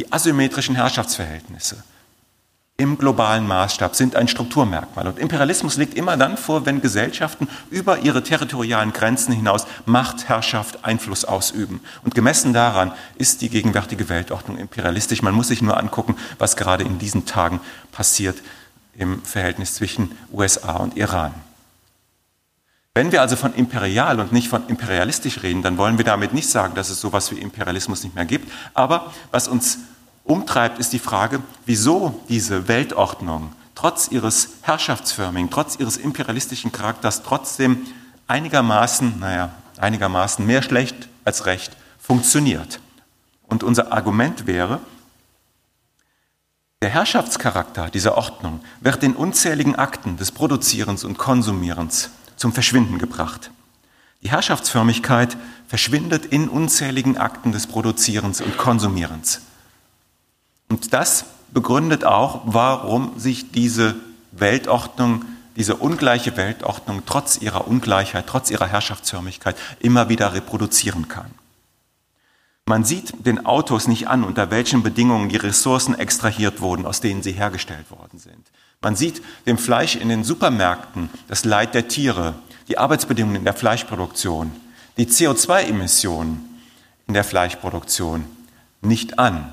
[0.00, 1.84] die asymmetrischen Herrschaftsverhältnisse
[2.80, 5.06] im globalen Maßstab sind ein Strukturmerkmal.
[5.06, 10.82] Und Imperialismus liegt immer dann vor, wenn Gesellschaften über ihre territorialen Grenzen hinaus Macht, Herrschaft,
[10.82, 11.82] Einfluss ausüben.
[12.04, 15.20] Und gemessen daran ist die gegenwärtige Weltordnung imperialistisch.
[15.20, 17.60] Man muss sich nur angucken, was gerade in diesen Tagen
[17.92, 18.38] passiert
[18.96, 21.34] im Verhältnis zwischen USA und Iran.
[22.94, 26.48] Wenn wir also von imperial und nicht von imperialistisch reden, dann wollen wir damit nicht
[26.48, 28.50] sagen, dass es sowas wie Imperialismus nicht mehr gibt.
[28.74, 29.78] Aber was uns
[30.24, 37.86] umtreibt, ist die Frage, wieso diese Weltordnung trotz ihres herrschaftsförmigen, trotz ihres imperialistischen Charakters trotzdem
[38.26, 42.80] einigermaßen, naja, einigermaßen mehr schlecht als recht funktioniert.
[43.46, 44.80] Und unser Argument wäre,
[46.82, 53.50] der Herrschaftscharakter dieser Ordnung wird in unzähligen Akten des Produzierens und Konsumierens zum Verschwinden gebracht.
[54.22, 55.36] Die Herrschaftsförmigkeit
[55.68, 59.42] verschwindet in unzähligen Akten des Produzierens und Konsumierens.
[60.68, 63.94] Und das begründet auch, warum sich diese
[64.32, 65.24] Weltordnung,
[65.56, 71.30] diese ungleiche Weltordnung trotz ihrer Ungleichheit, trotz ihrer Herrschaftsförmigkeit immer wieder reproduzieren kann.
[72.64, 77.22] Man sieht den Autos nicht an, unter welchen Bedingungen die Ressourcen extrahiert wurden, aus denen
[77.22, 78.46] sie hergestellt worden sind.
[78.82, 82.34] Man sieht dem Fleisch in den Supermärkten das Leid der Tiere,
[82.66, 84.52] die Arbeitsbedingungen in der Fleischproduktion,
[84.96, 86.60] die CO2-Emissionen
[87.06, 88.24] in der Fleischproduktion
[88.80, 89.52] nicht an.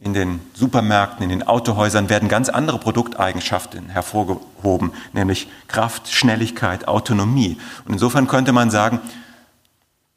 [0.00, 7.56] In den Supermärkten, in den Autohäusern werden ganz andere Produkteigenschaften hervorgehoben, nämlich Kraft, Schnelligkeit, Autonomie.
[7.86, 9.00] Und insofern könnte man sagen,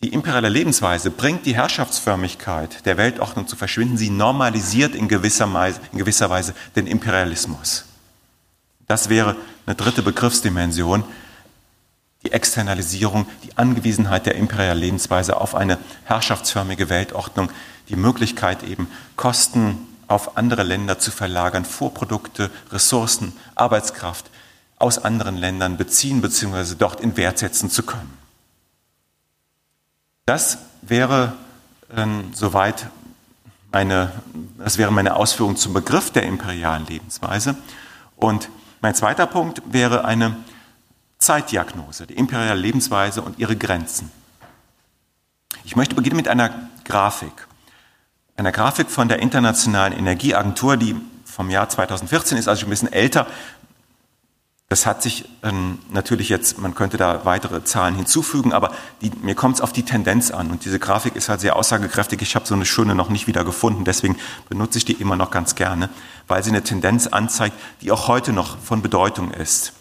[0.04, 3.96] die imperiale Lebensweise bringt die Herrschaftsförmigkeit der Weltordnung zu verschwinden.
[3.96, 7.86] Sie normalisiert in gewisser, Weise, in gewisser Weise den Imperialismus.
[8.92, 11.06] Das wäre eine dritte Begriffsdimension,
[12.24, 17.50] die Externalisierung, die Angewiesenheit der imperialen Lebensweise auf eine herrschaftsförmige Weltordnung,
[17.88, 24.30] die Möglichkeit eben Kosten auf andere Länder zu verlagern, Vorprodukte, Ressourcen, Arbeitskraft
[24.78, 26.76] aus anderen Ländern beziehen bzw.
[26.78, 28.12] dort in Wert setzen zu können.
[30.26, 31.32] Das wäre
[31.96, 32.88] äh, soweit
[33.72, 34.12] meine,
[34.58, 37.56] das wäre meine Ausführung zum Begriff der imperialen Lebensweise.
[38.18, 38.50] Und
[38.82, 40.36] mein zweiter Punkt wäre eine
[41.20, 44.12] Zeitdiagnose, die imperiale Lebensweise und ihre Grenzen.
[45.64, 46.52] Ich möchte beginnen mit einer
[46.84, 47.48] Grafik.
[48.36, 53.28] Einer Grafik von der Internationalen Energieagentur, die vom Jahr 2014 ist, also ein bisschen älter.
[54.72, 59.36] Das hat sich ähm, natürlich jetzt, man könnte da weitere Zahlen hinzufügen, aber die, mir
[59.36, 60.50] kommt es auf die Tendenz an.
[60.50, 62.22] Und diese Grafik ist halt sehr aussagekräftig.
[62.22, 64.16] Ich habe so eine schöne noch nicht wieder gefunden, deswegen
[64.48, 65.90] benutze ich die immer noch ganz gerne,
[66.30, 69.74] weil sie eine Tendenz anzeigt, die auch heute noch von Bedeutung ist.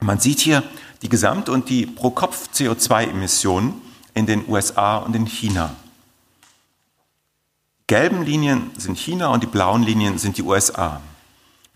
[0.00, 0.62] Man sieht hier
[1.00, 3.80] die Gesamt- und die Pro-Kopf-CO2-Emissionen
[4.12, 5.74] in den USA und in China.
[7.86, 11.00] Gelben Linien sind China und die blauen Linien sind die USA.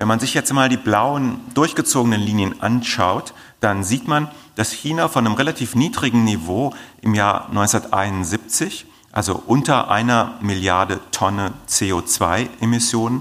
[0.00, 5.08] Wenn man sich jetzt mal die blauen durchgezogenen Linien anschaut, dann sieht man, dass China
[5.08, 13.20] von einem relativ niedrigen Niveau im Jahr 1971, also unter einer Milliarde Tonne CO2-Emissionen,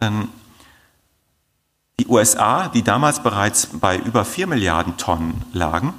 [0.00, 0.28] ähm,
[1.98, 5.94] die USA, die damals bereits bei über 4 Milliarden Tonnen lagen,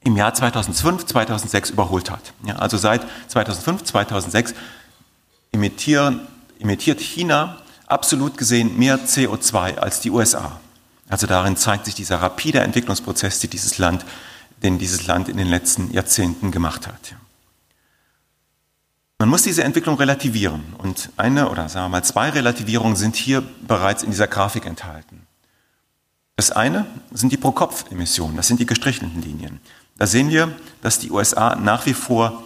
[0.00, 2.32] im Jahr 2005, 2006 überholt hat.
[2.42, 4.54] Ja, also seit 2005, 2006
[5.52, 7.58] emittiert China
[7.90, 10.60] absolut gesehen mehr CO2 als die USA.
[11.08, 14.04] Also darin zeigt sich dieser rapide Entwicklungsprozess, den dieses Land,
[14.62, 17.14] den dieses Land in den letzten Jahrzehnten gemacht hat.
[19.18, 23.42] Man muss diese Entwicklung relativieren und eine oder sagen wir mal zwei Relativierungen sind hier
[23.66, 25.26] bereits in dieser Grafik enthalten.
[26.36, 29.58] Das eine sind die Pro-Kopf-Emissionen, das sind die gestrichelten Linien.
[29.96, 32.44] Da sehen wir, dass die USA nach wie vor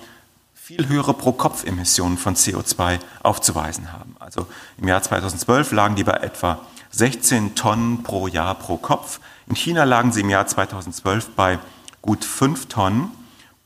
[0.54, 4.11] viel höhere Pro-Kopf-Emissionen von CO2 aufzuweisen haben.
[4.34, 9.20] Also im Jahr 2012 lagen die bei etwa 16 Tonnen pro Jahr pro Kopf.
[9.46, 11.58] In China lagen sie im Jahr 2012 bei
[12.00, 13.10] gut 5 Tonnen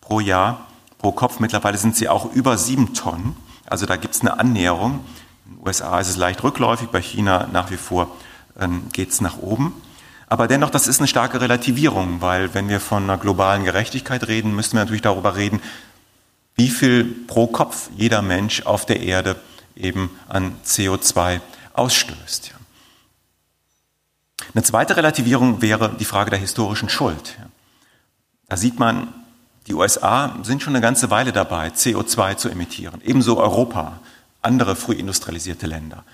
[0.00, 0.66] pro Jahr
[0.98, 1.38] pro Kopf.
[1.38, 3.36] Mittlerweile sind sie auch über 7 Tonnen.
[3.66, 5.04] Also da gibt es eine Annäherung.
[5.46, 8.08] In den USA ist es leicht rückläufig, bei China nach wie vor
[8.58, 9.72] ähm, geht es nach oben.
[10.28, 14.56] Aber dennoch, das ist eine starke Relativierung, weil wenn wir von einer globalen Gerechtigkeit reden,
[14.56, 15.62] müssten wir natürlich darüber reden,
[16.56, 19.36] wie viel pro Kopf jeder Mensch auf der Erde
[19.76, 21.40] eben an CO2
[21.74, 22.52] ausstößt.
[24.54, 27.36] Eine zweite Relativierung wäre die Frage der historischen Schuld.
[28.48, 29.12] Da sieht man,
[29.66, 33.00] die USA sind schon eine ganze Weile dabei, CO2 zu emittieren.
[33.04, 34.00] Ebenso Europa,
[34.42, 36.04] andere früh industrialisierte Länder.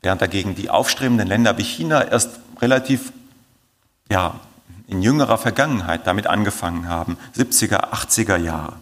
[0.00, 3.12] Während dagegen die aufstrebenden Länder wie China erst relativ
[4.10, 4.38] ja,
[4.86, 8.74] in jüngerer Vergangenheit damit angefangen haben, 70er, 80er Jahre.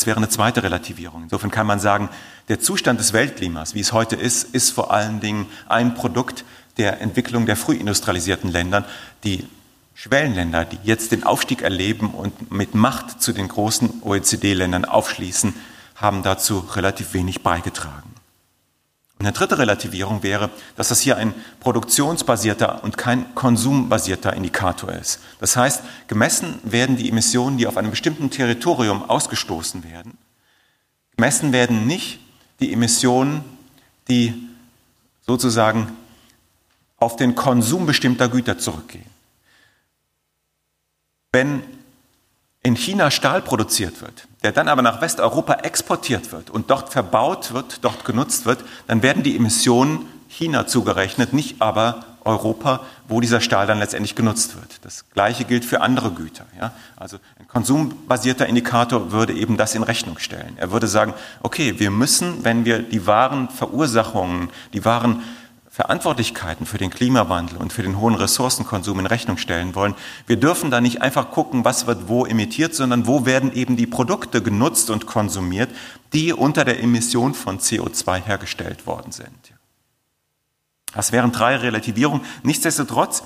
[0.00, 1.24] Das wäre eine zweite Relativierung.
[1.24, 2.08] Insofern kann man sagen,
[2.48, 6.46] der Zustand des Weltklimas, wie es heute ist, ist vor allen Dingen ein Produkt
[6.78, 8.86] der Entwicklung der frühindustrialisierten Länder.
[9.24, 9.46] Die
[9.94, 15.52] Schwellenländer, die jetzt den Aufstieg erleben und mit Macht zu den großen OECD-Ländern aufschließen,
[15.96, 18.14] haben dazu relativ wenig beigetragen.
[19.20, 25.20] Eine dritte Relativierung wäre, dass das hier ein produktionsbasierter und kein konsumbasierter Indikator ist.
[25.40, 30.16] Das heißt, gemessen werden die Emissionen, die auf einem bestimmten Territorium ausgestoßen werden.
[31.16, 32.18] Gemessen werden nicht
[32.60, 33.44] die Emissionen,
[34.08, 34.48] die
[35.26, 35.94] sozusagen
[36.96, 39.04] auf den Konsum bestimmter Güter zurückgehen.
[41.30, 41.62] Wenn
[42.62, 47.52] in China Stahl produziert wird, der dann aber nach Westeuropa exportiert wird und dort verbaut
[47.52, 53.40] wird, dort genutzt wird, dann werden die Emissionen China zugerechnet, nicht aber Europa, wo dieser
[53.40, 54.84] Stahl dann letztendlich genutzt wird.
[54.84, 56.44] Das Gleiche gilt für andere Güter.
[56.58, 56.72] Ja?
[56.96, 60.56] Also ein konsumbasierter Indikator würde eben das in Rechnung stellen.
[60.56, 65.22] Er würde sagen, okay, wir müssen, wenn wir die wahren Verursachungen, die wahren
[65.70, 69.94] Verantwortlichkeiten für den Klimawandel und für den hohen Ressourcenkonsum in Rechnung stellen wollen.
[70.26, 73.86] Wir dürfen da nicht einfach gucken, was wird wo emittiert, sondern wo werden eben die
[73.86, 75.70] Produkte genutzt und konsumiert,
[76.12, 79.52] die unter der Emission von CO2 hergestellt worden sind.
[80.92, 82.26] Das wären drei Relativierungen.
[82.42, 83.22] Nichtsdestotrotz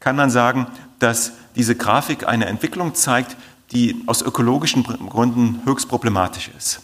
[0.00, 0.66] kann man sagen,
[0.98, 3.36] dass diese Grafik eine Entwicklung zeigt,
[3.70, 6.80] die aus ökologischen Gründen höchst problematisch ist.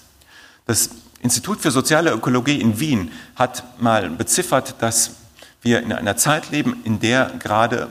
[0.66, 5.12] Das Institut für soziale Ökologie in Wien hat mal beziffert, dass
[5.62, 7.88] wir in einer Zeit leben, in der gerade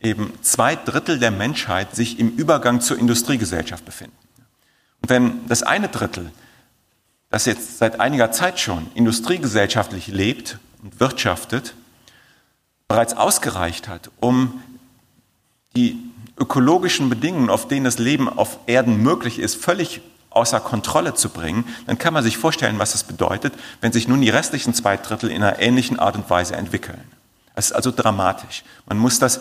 [0.00, 4.16] eben zwei Drittel der Menschheit sich im Übergang zur Industriegesellschaft befinden.
[5.00, 6.30] Und wenn das eine Drittel,
[7.30, 11.74] das jetzt seit einiger Zeit schon industriegesellschaftlich lebt und wirtschaftet,
[12.86, 14.62] bereits ausgereicht hat, um
[15.74, 15.98] die
[16.38, 20.02] ökologischen Bedingungen, auf denen das Leben auf Erden möglich ist, völlig
[20.34, 24.20] außer Kontrolle zu bringen, dann kann man sich vorstellen, was das bedeutet, wenn sich nun
[24.20, 27.00] die restlichen zwei Drittel in einer ähnlichen Art und Weise entwickeln.
[27.54, 28.64] Das ist also dramatisch.
[28.86, 29.40] Man muss das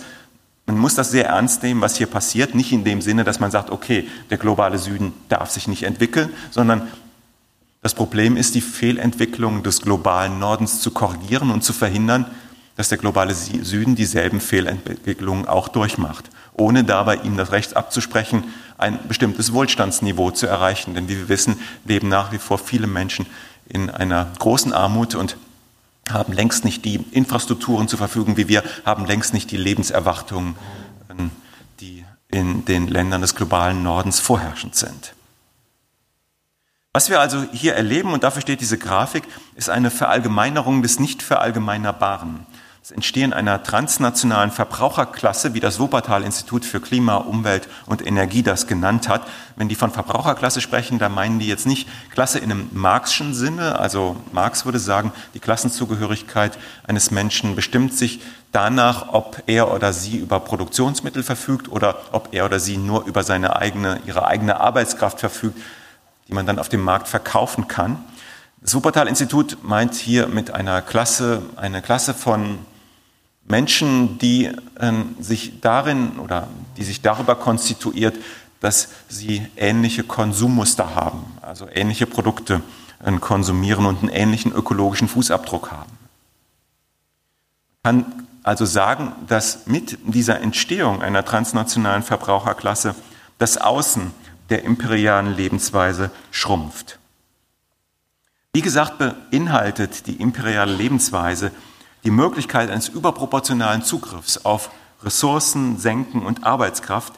[0.68, 2.54] Man muss das sehr ernst nehmen, was hier passiert.
[2.54, 6.30] Nicht in dem Sinne, dass man sagt, okay, der globale Süden darf sich nicht entwickeln,
[6.52, 6.88] sondern
[7.82, 12.28] das Problem ist, die Fehlentwicklung des globalen Nordens zu korrigieren und zu verhindern,
[12.76, 18.46] dass der globale Süden dieselben Fehlentwicklungen auch durchmacht, ohne dabei ihm das Recht abzusprechen,
[18.78, 20.96] ein bestimmtes Wohlstandsniveau zu erreichen.
[20.96, 23.26] Denn wie wir wissen, leben nach wie vor viele Menschen
[23.68, 25.38] in einer großen Armut und
[26.10, 30.56] haben längst nicht die Infrastrukturen zur Verfügung wie wir, haben längst nicht die Lebenserwartungen,
[31.80, 35.14] die in den Ländern des globalen Nordens vorherrschend sind.
[36.94, 39.24] Was wir also hier erleben, und dafür steht diese Grafik,
[39.56, 42.46] ist eine Verallgemeinerung des Nicht-Verallgemeinerbaren.
[42.82, 49.08] Das Entstehen einer transnationalen Verbraucherklasse, wie das Wuppertal-Institut für Klima, Umwelt und Energie das genannt
[49.08, 49.22] hat.
[49.56, 53.78] Wenn die von Verbraucherklasse sprechen, da meinen die jetzt nicht Klasse in einem Marxischen Sinne.
[53.78, 58.20] Also Marx würde sagen, die Klassenzugehörigkeit eines Menschen bestimmt sich
[58.52, 63.22] danach, ob er oder sie über Produktionsmittel verfügt oder ob er oder sie nur über
[63.22, 65.62] seine eigene, ihre eigene Arbeitskraft verfügt
[66.32, 68.02] die man dann auf dem Markt verkaufen kann.
[68.64, 72.60] Das Wuppertal-Institut meint hier mit einer Klasse, eine Klasse von
[73.44, 76.48] Menschen, die äh, sich darin oder
[76.78, 78.16] die sich darüber konstituiert,
[78.60, 82.62] dass sie ähnliche Konsummuster haben, also ähnliche Produkte
[83.04, 85.92] äh, konsumieren und einen ähnlichen ökologischen Fußabdruck haben.
[87.84, 92.94] Kann also sagen, dass mit dieser Entstehung einer transnationalen Verbraucherklasse
[93.40, 94.12] das Außen
[94.52, 97.00] der imperialen Lebensweise schrumpft.
[98.54, 101.54] Wie gesagt, beinhaltet die imperiale Lebensweise
[102.04, 104.72] die Möglichkeit eines überproportionalen Zugriffs auf
[105.04, 107.14] Ressourcen, Senken und Arbeitskraft,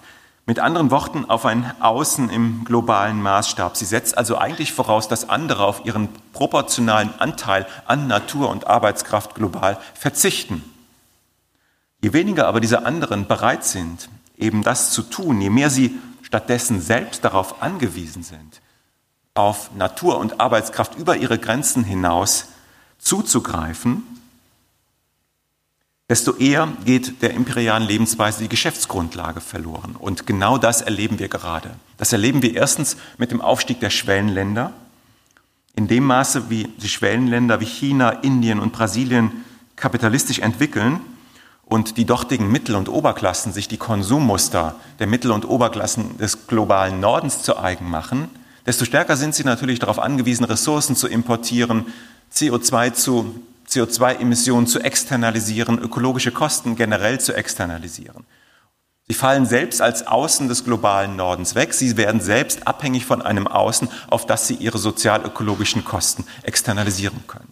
[0.46, 3.76] mit anderen Worten auf ein Außen im globalen Maßstab.
[3.78, 9.34] Sie setzt also eigentlich voraus, dass andere auf ihren proportionalen Anteil an Natur und Arbeitskraft
[9.34, 10.64] global verzichten.
[12.02, 16.80] Je weniger aber diese anderen bereit sind, eben das zu tun, je mehr sie stattdessen
[16.80, 18.62] selbst darauf angewiesen sind,
[19.34, 22.48] auf Natur und Arbeitskraft über ihre Grenzen hinaus
[23.00, 24.04] zuzugreifen,
[26.10, 29.96] desto eher geht der imperialen Lebensweise die Geschäftsgrundlage verloren.
[29.98, 31.72] Und genau das erleben wir gerade.
[31.98, 34.74] Das erleben wir erstens mit dem Aufstieg der Schwellenländer.
[35.76, 39.44] In dem Maße, wie die Schwellenländer wie China, Indien und Brasilien
[39.76, 41.00] kapitalistisch entwickeln,
[41.66, 47.00] und die dortigen Mittel- und Oberklassen sich die Konsummuster der Mittel- und Oberklassen des globalen
[47.00, 48.30] Nordens zu eigen machen,
[48.66, 51.86] desto stärker sind sie natürlich darauf angewiesen, Ressourcen zu importieren,
[52.34, 58.26] CO2 zu CO2-Emissionen zu externalisieren, ökologische Kosten generell zu externalisieren.
[59.08, 61.74] Sie fallen selbst als Außen des globalen Nordens weg.
[61.74, 67.52] Sie werden selbst abhängig von einem Außen, auf das sie ihre sozialökologischen Kosten externalisieren können.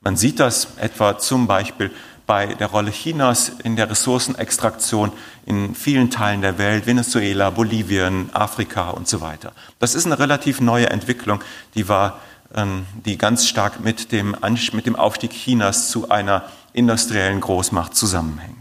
[0.00, 1.90] Man sieht das etwa zum Beispiel
[2.30, 5.10] bei der Rolle Chinas in der Ressourcenextraktion
[5.46, 9.50] in vielen Teilen der Welt, Venezuela, Bolivien, Afrika und so weiter.
[9.80, 11.42] Das ist eine relativ neue Entwicklung,
[11.74, 12.20] die war,
[12.54, 14.36] ähm, die ganz stark mit dem,
[14.72, 18.59] mit dem Aufstieg Chinas zu einer industriellen Großmacht zusammenhängt.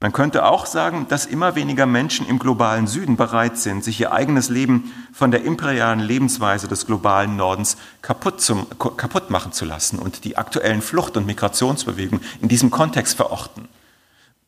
[0.00, 4.12] Man könnte auch sagen, dass immer weniger Menschen im globalen Süden bereit sind, sich ihr
[4.12, 9.98] eigenes Leben von der imperialen Lebensweise des globalen Nordens kaputt, zum, kaputt machen zu lassen
[9.98, 13.66] und die aktuellen Flucht- und Migrationsbewegungen in diesem Kontext verorten.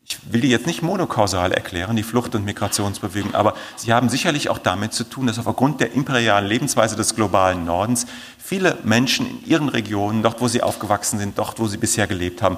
[0.05, 4.51] Ich will die jetzt nicht monokausal erklären, die Flucht- und Migrationsbewegungen, aber sie haben sicherlich
[4.51, 8.07] auch damit zu tun, dass aufgrund der imperialen Lebensweise des globalen Nordens
[8.39, 12.41] viele Menschen in ihren Regionen, dort wo sie aufgewachsen sind, dort wo sie bisher gelebt
[12.41, 12.57] haben,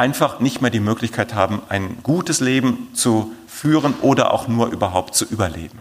[0.00, 5.14] einfach nicht mehr die Möglichkeit haben, ein gutes Leben zu führen oder auch nur überhaupt
[5.14, 5.78] zu überleben.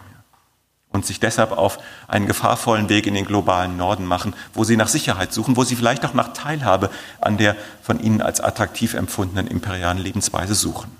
[0.91, 1.77] Und sich deshalb auf
[2.09, 5.77] einen gefahrvollen Weg in den globalen Norden machen, wo sie nach Sicherheit suchen, wo sie
[5.77, 6.89] vielleicht auch nach Teilhabe
[7.21, 10.91] an der von ihnen als attraktiv empfundenen imperialen Lebensweise suchen.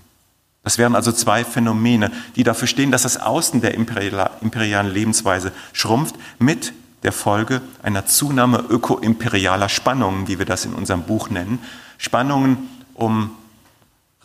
[0.63, 6.15] Das wären also zwei Phänomene, die dafür stehen, dass das Außen der imperialen Lebensweise schrumpft
[6.37, 6.71] mit
[7.03, 11.59] der Folge einer Zunahme ökoimperialer Spannungen, wie wir das in unserem Buch nennen.
[11.97, 12.69] Spannungen,
[12.99, 13.31] um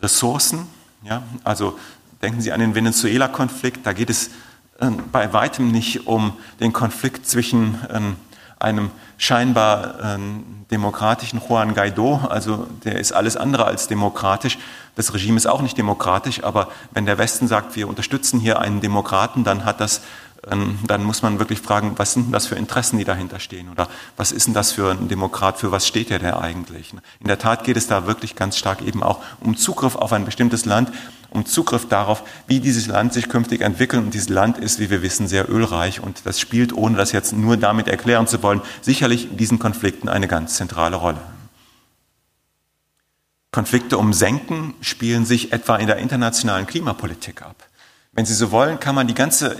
[0.01, 0.67] Ressourcen.
[1.03, 1.23] Ja?
[1.43, 1.79] Also
[2.21, 3.85] denken Sie an den Venezuela-Konflikt.
[3.85, 4.29] Da geht es
[4.79, 8.01] äh, bei weitem nicht um den Konflikt zwischen äh,
[8.59, 10.19] einem scheinbar äh,
[10.71, 14.57] demokratischen Juan Guaido, also der ist alles andere als demokratisch.
[14.95, 18.81] Das Regime ist auch nicht demokratisch, aber wenn der Westen sagt, wir unterstützen hier einen
[18.81, 20.01] Demokraten, dann hat das
[20.47, 23.69] dann muss man wirklich fragen, was sind denn das für Interessen, die dahinter stehen?
[23.69, 26.93] Oder was ist denn das für ein Demokrat, für was steht der denn eigentlich?
[27.19, 30.23] In der Tat geht es da wirklich ganz stark eben auch um Zugriff auf ein
[30.23, 30.91] bestimmtes Land,
[31.31, 34.03] um Zugriff darauf, wie dieses Land sich künftig entwickelt.
[34.03, 35.99] Und dieses Land ist, wie wir wissen, sehr ölreich.
[35.99, 40.09] Und das spielt, ohne das jetzt nur damit erklären zu wollen, sicherlich in diesen Konflikten
[40.09, 41.19] eine ganz zentrale Rolle.
[43.51, 47.55] Konflikte um Senken spielen sich etwa in der internationalen Klimapolitik ab.
[48.11, 49.57] Wenn Sie so wollen, kann man die ganze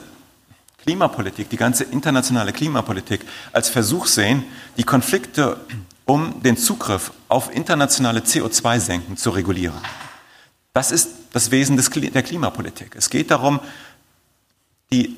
[0.86, 4.44] Klimapolitik, die ganze internationale Klimapolitik als Versuch sehen,
[4.78, 5.58] die Konflikte
[6.06, 9.80] um den Zugriff auf internationale CO2-Senken zu regulieren.
[10.74, 12.96] Das ist das Wesen des, der Klimapolitik.
[12.96, 13.60] Es geht darum,
[14.92, 15.16] die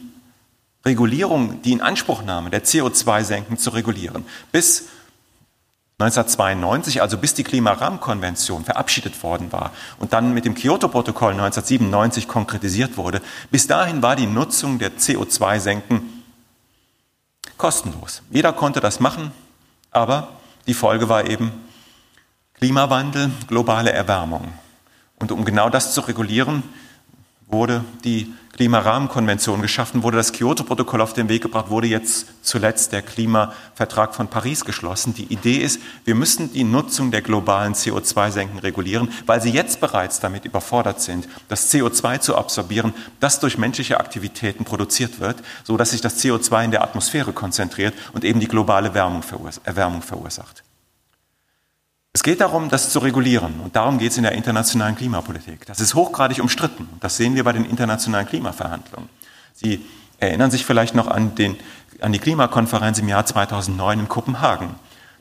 [0.85, 4.25] Regulierung, die Inanspruchnahme der CO2-Senken zu regulieren.
[4.53, 4.85] Bis
[5.99, 12.97] 1992, also bis die Klimarahmenkonvention verabschiedet worden war und dann mit dem Kyoto-Protokoll 1997 konkretisiert
[12.97, 13.19] wurde,
[13.49, 16.23] bis dahin war die Nutzung der CO2-Senken
[17.57, 18.21] kostenlos.
[18.29, 19.31] Jeder konnte das machen,
[19.89, 20.27] aber
[20.67, 21.51] die Folge war eben
[22.53, 24.53] Klimawandel, globale Erwärmung.
[25.17, 26.61] Und um genau das zu regulieren,
[27.47, 33.03] wurde die Klimarahmenkonvention geschaffen, wurde das Kyoto-Protokoll auf den Weg gebracht, wurde jetzt zuletzt der
[33.03, 35.13] Klimavertrag von Paris geschlossen.
[35.13, 40.19] Die Idee ist, wir müssen die Nutzung der globalen CO2-Senken regulieren, weil sie jetzt bereits
[40.19, 45.91] damit überfordert sind, das CO2 zu absorbieren, das durch menschliche Aktivitäten produziert wird, so dass
[45.91, 50.63] sich das CO2 in der Atmosphäre konzentriert und eben die globale Erwärmung verursacht.
[52.17, 53.59] Es geht darum, das zu regulieren.
[53.63, 55.67] Und darum geht es in der internationalen Klimapolitik.
[55.67, 56.89] Das ist hochgradig umstritten.
[56.99, 59.07] Das sehen wir bei den internationalen Klimaverhandlungen.
[59.53, 59.85] Sie
[60.17, 61.57] erinnern sich vielleicht noch an, den,
[62.01, 64.69] an die Klimakonferenz im Jahr 2009 in Kopenhagen.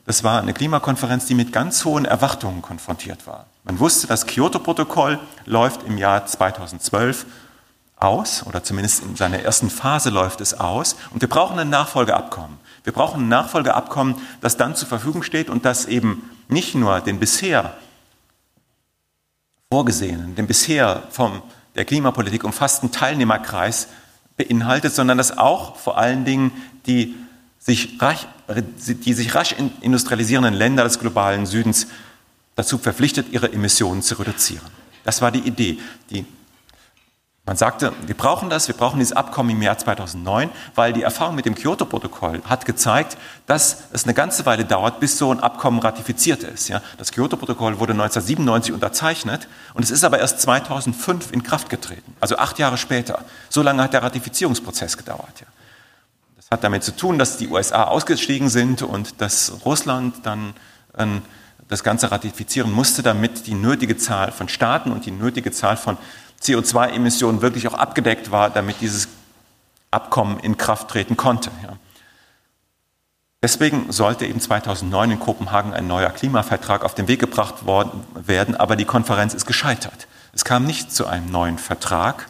[0.07, 3.45] Das war eine Klimakonferenz, die mit ganz hohen Erwartungen konfrontiert war.
[3.63, 7.27] Man wusste, das Kyoto-Protokoll läuft im Jahr 2012
[7.97, 12.57] aus, oder zumindest in seiner ersten Phase läuft es aus, und wir brauchen ein Nachfolgeabkommen.
[12.83, 17.19] Wir brauchen ein Nachfolgeabkommen, das dann zur Verfügung steht und das eben nicht nur den
[17.19, 17.77] bisher
[19.71, 21.41] vorgesehenen, den bisher von
[21.75, 23.87] der Klimapolitik umfassten Teilnehmerkreis
[24.37, 26.51] beinhaltet, sondern dass auch vor allen Dingen
[26.85, 27.15] die
[27.59, 31.87] sich rasch, die sich rasch industrialisierenden Länder des globalen Südens
[32.55, 34.65] dazu verpflichtet, ihre Emissionen zu reduzieren.
[35.03, 35.79] Das war die Idee.
[36.09, 36.25] Die
[37.47, 41.33] man sagte, wir brauchen das, wir brauchen dieses Abkommen im Jahr 2009, weil die Erfahrung
[41.33, 45.79] mit dem Kyoto-Protokoll hat gezeigt, dass es eine ganze Weile dauert, bis so ein Abkommen
[45.79, 46.67] ratifiziert ist.
[46.67, 52.17] Ja, das Kyoto-Protokoll wurde 1997 unterzeichnet und es ist aber erst 2005 in Kraft getreten,
[52.19, 53.23] also acht Jahre später.
[53.47, 55.39] So lange hat der Ratifizierungsprozess gedauert.
[55.39, 55.47] Ja.
[56.35, 60.53] Das hat damit zu tun, dass die USA ausgestiegen sind und dass Russland dann
[60.97, 61.05] äh,
[61.69, 65.97] das Ganze ratifizieren musste, damit die nötige Zahl von Staaten und die nötige Zahl von
[66.41, 69.07] CO2-Emissionen wirklich auch abgedeckt war, damit dieses
[69.91, 71.49] Abkommen in Kraft treten konnte.
[71.63, 71.77] Ja.
[73.41, 78.55] Deswegen sollte eben 2009 in Kopenhagen ein neuer Klimavertrag auf den Weg gebracht worden werden,
[78.55, 80.07] aber die Konferenz ist gescheitert.
[80.33, 82.27] Es kam nicht zu einem neuen Vertrag.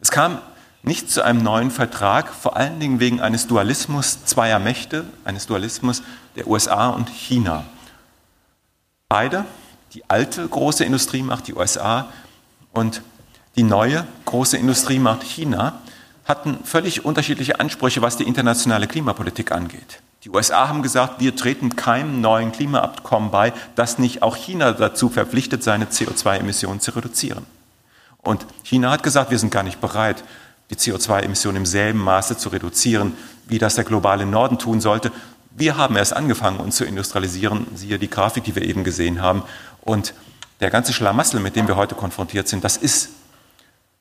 [0.00, 0.38] Es kam
[0.82, 6.02] nicht zu einem neuen Vertrag, vor allen Dingen wegen eines Dualismus zweier Mächte, eines Dualismus
[6.34, 7.64] der USA und China.
[9.08, 9.44] Beide,
[9.94, 12.08] die alte große Industriemacht, die USA
[12.72, 13.02] und
[13.56, 15.80] die neue große Industriemacht China
[16.24, 20.00] hatten völlig unterschiedliche Ansprüche, was die internationale Klimapolitik angeht.
[20.24, 25.08] Die USA haben gesagt, wir treten keinem neuen Klimaabkommen bei, das nicht auch China dazu
[25.08, 27.44] verpflichtet, seine CO2-Emissionen zu reduzieren.
[28.18, 30.22] Und China hat gesagt, wir sind gar nicht bereit,
[30.70, 33.14] die CO2-Emissionen im selben Maße zu reduzieren,
[33.48, 35.10] wie das der globale Norden tun sollte.
[35.50, 39.42] Wir haben erst angefangen, uns zu industrialisieren, siehe die Grafik, die wir eben gesehen haben.
[39.80, 40.14] Und
[40.60, 43.10] der ganze Schlamassel, mit dem wir heute konfrontiert sind, das ist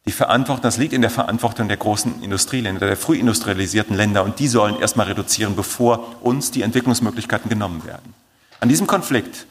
[0.06, 4.47] die Verantwortung, das liegt in der Verantwortung der großen Industrieländer, der frühindustrialisierten Länder und die
[4.47, 8.14] sollen erstmal reduzieren, bevor uns die Entwicklungsmöglichkeiten genommen werden.
[8.60, 9.45] An diesem Konflikt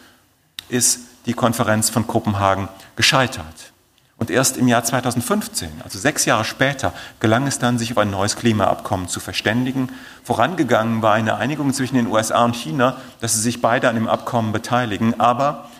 [0.68, 3.72] ist die Konferenz von Kopenhagen gescheitert.
[4.16, 8.10] Und erst im Jahr 2015, also sechs Jahre später, gelang es dann, sich auf ein
[8.10, 9.88] neues Klimaabkommen zu verständigen.
[10.24, 14.08] Vorangegangen war eine Einigung zwischen den USA und China, dass sie sich beide an dem
[14.08, 15.70] Abkommen beteiligen, aber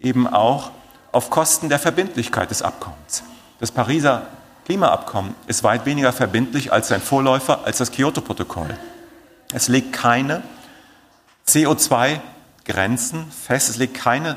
[0.00, 0.70] eben auch
[1.12, 3.22] auf Kosten der Verbindlichkeit des Abkommens.
[3.60, 4.26] Das Pariser
[4.66, 8.76] Klimaabkommen ist weit weniger verbindlich als sein Vorläufer, als das Kyoto-Protokoll.
[9.52, 10.42] Es legt keine
[11.46, 14.36] CO2-Grenzen fest, es legt keine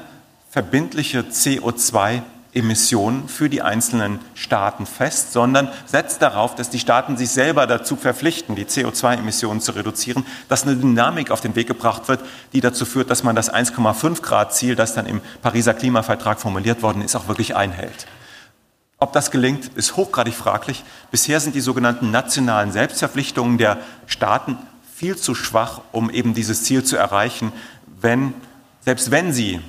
[0.49, 7.67] verbindliche CO2-Emissionen für die einzelnen Staaten fest, sondern setzt darauf, dass die Staaten sich selber
[7.67, 12.21] dazu verpflichten, die CO2-Emissionen zu reduzieren, dass eine Dynamik auf den Weg gebracht wird,
[12.53, 17.01] die dazu führt, dass man das 1,5 Grad-Ziel, das dann im Pariser Klimavertrag formuliert worden
[17.01, 18.07] ist, auch wirklich einhält.
[19.01, 20.83] Ob das gelingt, ist hochgradig fraglich.
[21.09, 24.59] Bisher sind die sogenannten nationalen Selbstverpflichtungen der Staaten
[24.95, 27.51] viel zu schwach, um eben dieses Ziel zu erreichen,
[27.99, 28.35] wenn,
[28.81, 29.59] selbst wenn sie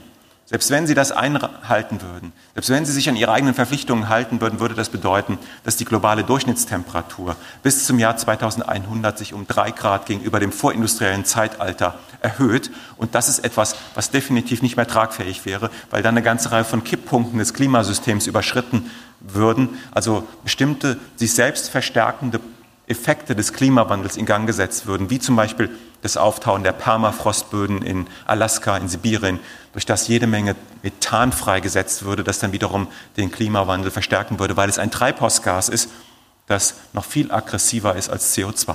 [0.45, 4.43] Selbst wenn sie das einhalten würden, selbst wenn sie sich an ihre eigenen Verpflichtungen halten
[4.43, 9.71] würden, würde das bedeuten, dass die globale Durchschnittstemperatur bis zum Jahr 2100 sich um drei
[9.71, 12.71] Grad gegenüber dem vorindustriellen Zeitalter erhöht.
[12.99, 16.65] Und das ist etwas, was definitiv nicht mehr tragfähig wäre, weil dann eine ganze Reihe
[16.65, 18.91] von Kipppunkten des Klimasystems überschritten
[19.23, 22.41] würden, also bestimmte sich selbst verstärkende
[22.87, 25.71] Effekte des Klimawandels in Gang gesetzt würden, wie zum Beispiel
[26.03, 29.39] das Auftauen der Permafrostböden in Alaska, in Sibirien,
[29.73, 34.69] durch das jede Menge Methan freigesetzt würde, das dann wiederum den Klimawandel verstärken würde, weil
[34.69, 35.91] es ein Treibhausgas ist,
[36.47, 38.75] das noch viel aggressiver ist als CO2.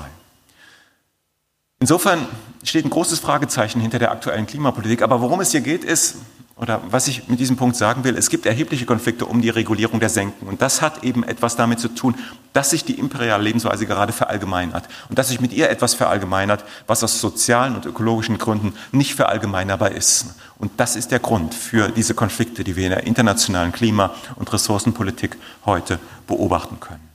[1.79, 2.25] Insofern
[2.63, 5.03] steht ein großes Fragezeichen hinter der aktuellen Klimapolitik.
[5.03, 6.15] Aber worum es hier geht, ist,
[6.59, 9.99] oder was ich mit diesem Punkt sagen will, es gibt erhebliche Konflikte um die Regulierung
[9.99, 10.47] der Senken.
[10.47, 12.15] Und das hat eben etwas damit zu tun,
[12.51, 14.85] dass sich die imperiale Lebensweise gerade verallgemeinert.
[15.07, 19.91] Und dass sich mit ihr etwas verallgemeinert, was aus sozialen und ökologischen Gründen nicht verallgemeinerbar
[19.91, 20.33] ist.
[20.57, 24.51] Und das ist der Grund für diese Konflikte, die wir in der internationalen Klima- und
[24.51, 25.37] Ressourcenpolitik
[25.67, 27.07] heute beobachten können.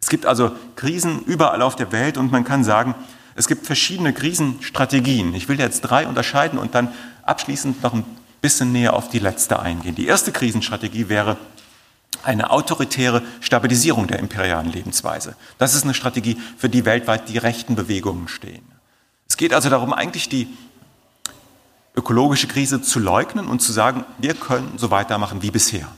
[0.00, 2.96] Es gibt also Krisen überall auf der Welt und man kann sagen,
[3.36, 5.34] es gibt verschiedene Krisenstrategien.
[5.34, 8.04] Ich will jetzt drei unterscheiden und dann abschließend noch ein
[8.44, 9.94] bisschen näher auf die letzte eingehen.
[9.94, 11.38] Die erste Krisenstrategie wäre
[12.22, 15.34] eine autoritäre Stabilisierung der imperialen Lebensweise.
[15.56, 18.66] Das ist eine Strategie, für die weltweit die rechten Bewegungen stehen.
[19.26, 20.46] Es geht also darum, eigentlich die
[21.96, 25.88] ökologische Krise zu leugnen und zu sagen, wir können so weitermachen wie bisher.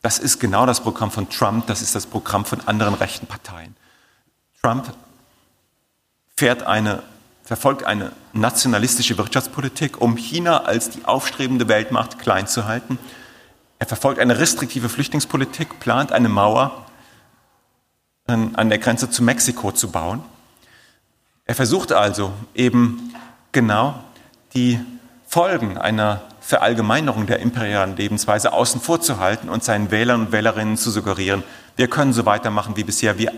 [0.00, 3.76] Das ist genau das Programm von Trump, das ist das Programm von anderen rechten Parteien.
[4.62, 4.90] Trump
[6.34, 7.02] fährt eine
[7.44, 12.98] verfolgt eine nationalistische Wirtschaftspolitik, um China als die aufstrebende Weltmacht klein zu halten.
[13.78, 16.86] Er verfolgt eine restriktive Flüchtlingspolitik, plant eine Mauer
[18.26, 20.24] an der Grenze zu Mexiko zu bauen.
[21.44, 23.14] Er versucht also eben
[23.52, 24.02] genau
[24.54, 24.80] die
[25.26, 30.78] Folgen einer Verallgemeinerung der imperialen Lebensweise außen vor zu halten und seinen Wählern und Wählerinnen
[30.78, 31.42] zu suggerieren,
[31.76, 33.32] wir können so weitermachen wie bisher, wir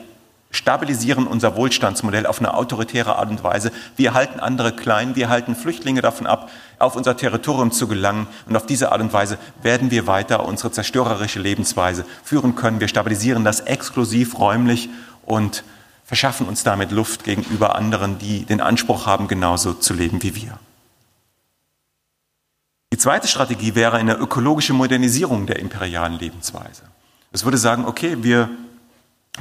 [0.51, 3.73] stabilisieren unser Wohlstandsmodell auf eine autoritäre Art und Weise.
[3.97, 8.27] Wir halten andere klein, wir halten Flüchtlinge davon ab, auf unser Territorium zu gelangen.
[8.47, 12.81] Und auf diese Art und Weise werden wir weiter unsere zerstörerische Lebensweise führen können.
[12.81, 14.89] Wir stabilisieren das exklusiv räumlich
[15.25, 15.65] und
[16.05, 20.59] verschaffen uns damit Luft gegenüber anderen, die den Anspruch haben, genauso zu leben wie wir.
[22.93, 26.83] Die zweite Strategie wäre eine ökologische Modernisierung der imperialen Lebensweise.
[27.33, 28.49] Es würde sagen, okay, wir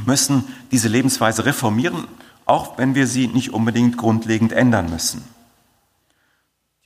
[0.05, 2.07] müssen diese Lebensweise reformieren,
[2.45, 5.23] auch wenn wir sie nicht unbedingt grundlegend ändern müssen.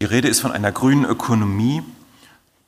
[0.01, 1.84] Die Rede ist von einer grünen Ökonomie,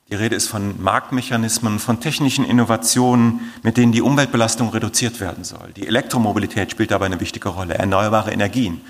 [0.10, 5.72] die Rede ist von Marktmechanismen, von technischen Innovationen, mit denen die Umweltbelastung reduziert werden soll.
[5.78, 8.82] Die Elektromobilität spielt dabei eine wichtige Rolle, erneuerbare Energien.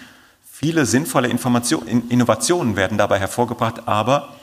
[0.43, 4.35] Viele sinnvolle Innovationen werden dabei hervorgebracht, aber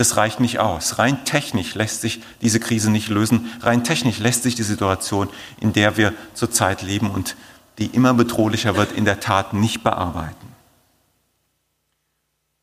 [0.00, 0.98] das reicht nicht aus.
[0.98, 3.52] Rein technisch lässt sich diese Krise nicht lösen.
[3.60, 5.28] Rein technisch lässt sich die Situation,
[5.60, 7.36] in der wir zurzeit leben und
[7.76, 10.54] die immer bedrohlicher wird, in der Tat nicht bearbeiten.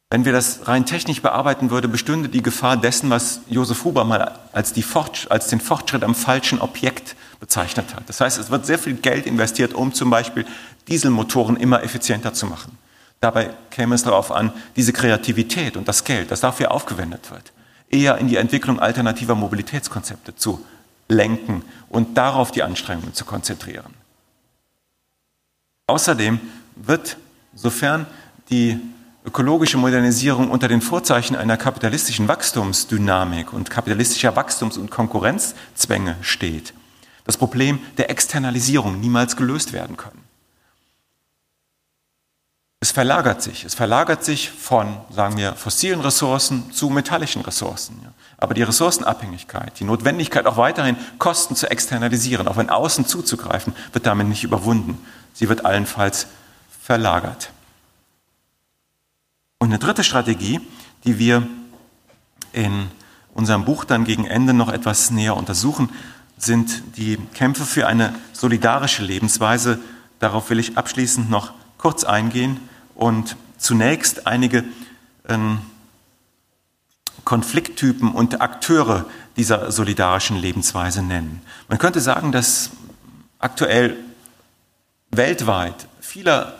[0.09, 4.39] Wenn wir das rein technisch bearbeiten würden, bestünde die Gefahr dessen, was Josef Huber mal
[4.51, 4.73] als,
[5.29, 8.09] als, den Fortschritt am falschen Objekt bezeichnet hat.
[8.09, 10.47] Das heißt, es wird sehr viel Geld investiert, um zum Beispiel
[10.88, 12.79] Dieselmotoren immer effizienter zu machen.
[13.20, 17.51] Dabei käme es darauf an, diese Kreativität und das Geld, das dafür aufgewendet wird,
[17.89, 20.63] eher in die Entwicklung alternativer Mobilitätskonzepte zu
[21.09, 23.93] lenken und darauf die Anstrengungen zu konzentrieren.
[25.88, 26.39] Außerdem
[26.76, 27.18] wird,
[27.55, 28.05] sofern
[28.49, 28.80] die
[29.26, 36.74] ökologische Modernisierung unter den Vorzeichen einer kapitalistischen Wachstumsdynamik und kapitalistischer Wachstums- und Konkurrenzzwänge steht,
[37.26, 40.16] das Problem der Externalisierung niemals gelöst werden können.
[42.80, 43.63] Es verlagert sich.
[43.63, 47.99] Es verlagert sich von, sagen wir, fossilen Ressourcen zu metallischen Ressourcen.
[48.38, 54.05] Aber die Ressourcenabhängigkeit, die Notwendigkeit auch weiterhin Kosten zu externalisieren, auf ein Außen zuzugreifen, wird
[54.05, 55.03] damit nicht überwunden.
[55.34, 56.28] Sie wird allenfalls
[56.84, 57.51] verlagert.
[59.57, 60.61] Und eine dritte Strategie,
[61.03, 61.47] die wir
[62.53, 62.91] in
[63.34, 65.89] unserem Buch dann gegen Ende noch etwas näher untersuchen,
[66.38, 69.80] sind die Kämpfe für eine solidarische Lebensweise.
[70.19, 72.59] Darauf will ich abschließend noch kurz eingehen
[72.95, 74.63] und zunächst einige
[75.28, 75.59] ähm,
[77.23, 79.05] Konflikttypen und Akteure
[79.36, 81.41] dieser solidarischen Lebensweise nennen.
[81.67, 82.71] Man könnte sagen, dass
[83.39, 83.97] aktuell
[85.11, 86.55] weltweit vieler,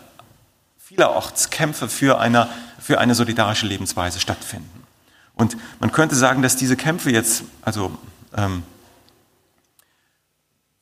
[0.78, 2.50] vielerorts Kämpfe für eine,
[2.80, 4.84] für eine solidarische Lebensweise stattfinden.
[5.36, 7.98] Und man könnte sagen, dass diese Kämpfe jetzt, also
[8.36, 8.64] ähm,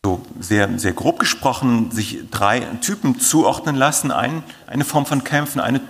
[0.06, 4.12] so sehr, sehr grob gesprochen, sich drei Typen zuordnen lassen.
[4.12, 5.82] Ein, eine Form von Kämpfen, eine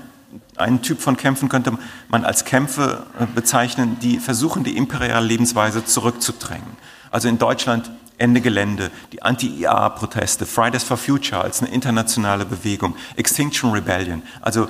[0.55, 5.83] einen Typ von Kämpfen könnte man als Kämpfe äh, bezeichnen, die versuchen, die imperiale Lebensweise
[5.83, 6.77] zurückzudrängen.
[7.11, 13.71] Also in Deutschland Ende Gelände, die Anti-IA-Proteste, Fridays for Future als eine internationale Bewegung, Extinction
[13.71, 14.69] Rebellion, also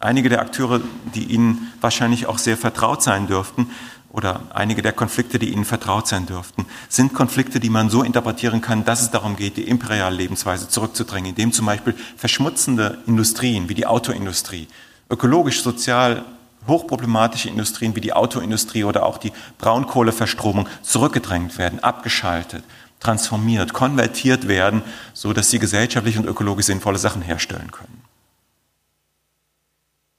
[0.00, 0.80] einige der Akteure,
[1.14, 3.70] die Ihnen wahrscheinlich auch sehr vertraut sein dürften,
[4.12, 8.60] oder einige der Konflikte, die Ihnen vertraut sein dürften, sind Konflikte, die man so interpretieren
[8.60, 13.74] kann, dass es darum geht, die imperiale Lebensweise zurückzudrängen, indem zum Beispiel verschmutzende Industrien wie
[13.74, 14.68] die Autoindustrie,
[15.08, 16.24] ökologisch, sozial
[16.66, 22.64] hochproblematische Industrien wie die Autoindustrie oder auch die Braunkohleverstromung zurückgedrängt werden, abgeschaltet,
[22.98, 24.82] transformiert, konvertiert werden,
[25.14, 28.02] so dass sie gesellschaftlich und ökologisch sinnvolle Sachen herstellen können.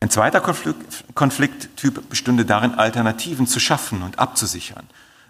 [0.01, 4.87] Ein zweiter Konflikttyp bestünde darin, Alternativen zu schaffen und abzusichern.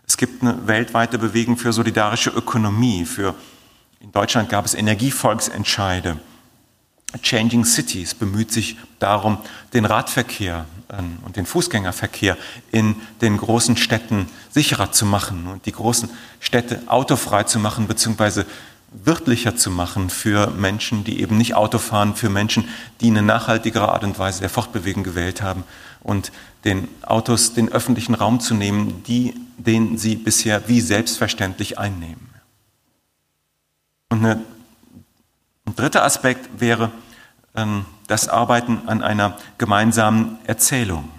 [0.08, 3.04] Es gibt eine weltweite Bewegung für solidarische Ökonomie.
[3.04, 3.36] Für,
[4.00, 6.18] in Deutschland gab es Energievolksentscheide.
[7.22, 9.40] Changing Cities bemüht sich darum,
[9.74, 12.38] den Radverkehr ähm, und den Fußgängerverkehr
[12.72, 16.10] in den großen Städten sicherer zu machen und die großen
[16.40, 18.46] Städte autofrei zu machen, beziehungsweise
[18.92, 22.68] wirtlicher zu machen für Menschen, die eben nicht Auto fahren, für Menschen,
[23.00, 25.64] die eine nachhaltigere Art und Weise der Fortbewegung gewählt haben
[26.02, 26.32] und
[26.66, 32.30] den Autos den öffentlichen Raum zu nehmen, die, den sie bisher wie selbstverständlich einnehmen.
[34.10, 34.42] Und eine,
[35.66, 36.92] ein dritter Aspekt wäre
[37.56, 41.10] ähm, das Arbeiten an einer gemeinsamen Erzählung.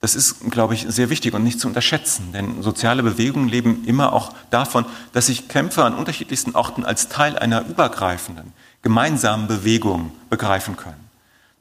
[0.00, 4.12] Das ist, glaube ich, sehr wichtig und nicht zu unterschätzen, denn soziale Bewegungen leben immer
[4.12, 10.76] auch davon, dass sich Kämpfer an unterschiedlichsten Orten als Teil einer übergreifenden, gemeinsamen Bewegung begreifen
[10.76, 11.08] können.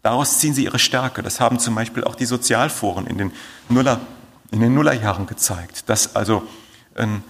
[0.04, 1.24] Daraus ziehen sie ihre Stärke.
[1.24, 3.32] Das haben zum Beispiel auch die Sozialforen in den,
[3.70, 4.00] Nuller,
[4.52, 6.48] in den Nullerjahren gezeigt, dass also
[6.96, 7.24] ein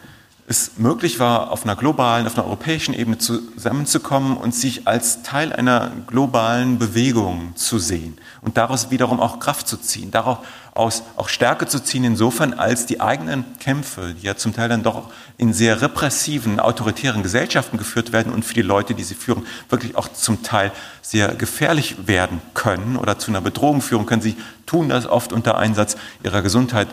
[0.49, 5.51] es möglich war, auf einer globalen, auf einer europäischen Ebene zusammenzukommen und sich als Teil
[5.51, 11.67] einer globalen Bewegung zu sehen und daraus wiederum auch Kraft zu ziehen, daraus auch Stärke
[11.67, 15.81] zu ziehen, insofern als die eigenen Kämpfe, die ja zum Teil dann doch in sehr
[15.81, 20.43] repressiven, autoritären Gesellschaften geführt werden und für die Leute, die sie führen, wirklich auch zum
[20.43, 20.71] Teil
[21.01, 24.21] sehr gefährlich werden können oder zu einer Bedrohung führen können.
[24.21, 26.87] Sie tun das oft unter Einsatz ihrer Gesundheit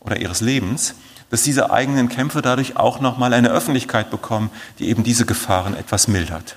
[0.00, 0.94] oder ihres Lebens
[1.30, 6.08] dass diese eigenen Kämpfe dadurch auch nochmal eine Öffentlichkeit bekommen, die eben diese Gefahren etwas
[6.08, 6.56] mildert.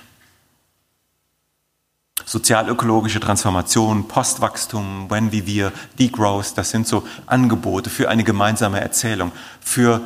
[2.24, 9.32] Sozialökologische Transformation, Postwachstum, When We Wir, Degrowth, das sind so Angebote für eine gemeinsame Erzählung,
[9.60, 10.02] für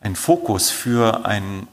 [0.00, 1.68] einen Fokus, für ein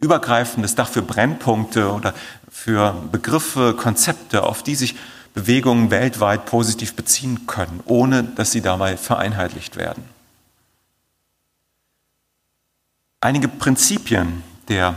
[0.00, 2.12] übergreifendes Dach für Brennpunkte oder
[2.50, 4.96] für Begriffe, Konzepte, auf die sich
[5.32, 10.04] Bewegungen weltweit positiv beziehen können, ohne dass sie dabei vereinheitlicht werden.
[13.22, 14.94] Einige Prinzipien der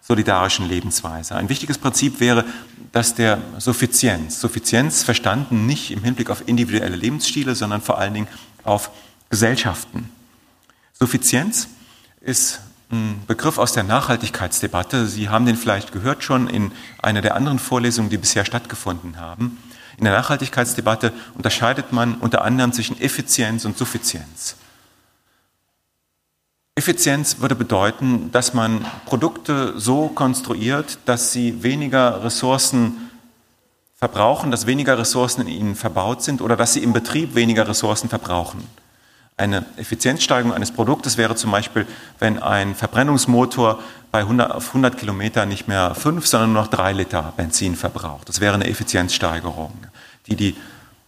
[0.00, 1.34] solidarischen Lebensweise.
[1.34, 2.44] Ein wichtiges Prinzip wäre
[2.92, 4.40] das der Suffizienz.
[4.40, 8.28] Suffizienz verstanden nicht im Hinblick auf individuelle Lebensstile, sondern vor allen Dingen
[8.64, 8.90] auf
[9.30, 10.08] Gesellschaften.
[10.92, 11.68] Suffizienz
[12.20, 12.60] ist
[12.90, 15.08] ein Begriff aus der Nachhaltigkeitsdebatte.
[15.08, 16.72] Sie haben den vielleicht gehört schon in
[17.02, 19.58] einer der anderen Vorlesungen, die bisher stattgefunden haben.
[19.98, 24.56] In der Nachhaltigkeitsdebatte unterscheidet man unter anderem zwischen Effizienz und Suffizienz.
[26.78, 33.10] Effizienz würde bedeuten, dass man Produkte so konstruiert, dass sie weniger Ressourcen
[33.94, 38.10] verbrauchen, dass weniger Ressourcen in ihnen verbaut sind oder dass sie im Betrieb weniger Ressourcen
[38.10, 38.62] verbrauchen.
[39.38, 41.86] Eine Effizienzsteigerung eines Produktes wäre zum Beispiel,
[42.18, 43.78] wenn ein Verbrennungsmotor
[44.12, 48.28] bei 100, auf 100 Kilometer nicht mehr fünf, sondern nur noch drei Liter Benzin verbraucht.
[48.28, 49.72] Das wäre eine Effizienzsteigerung,
[50.26, 50.56] die die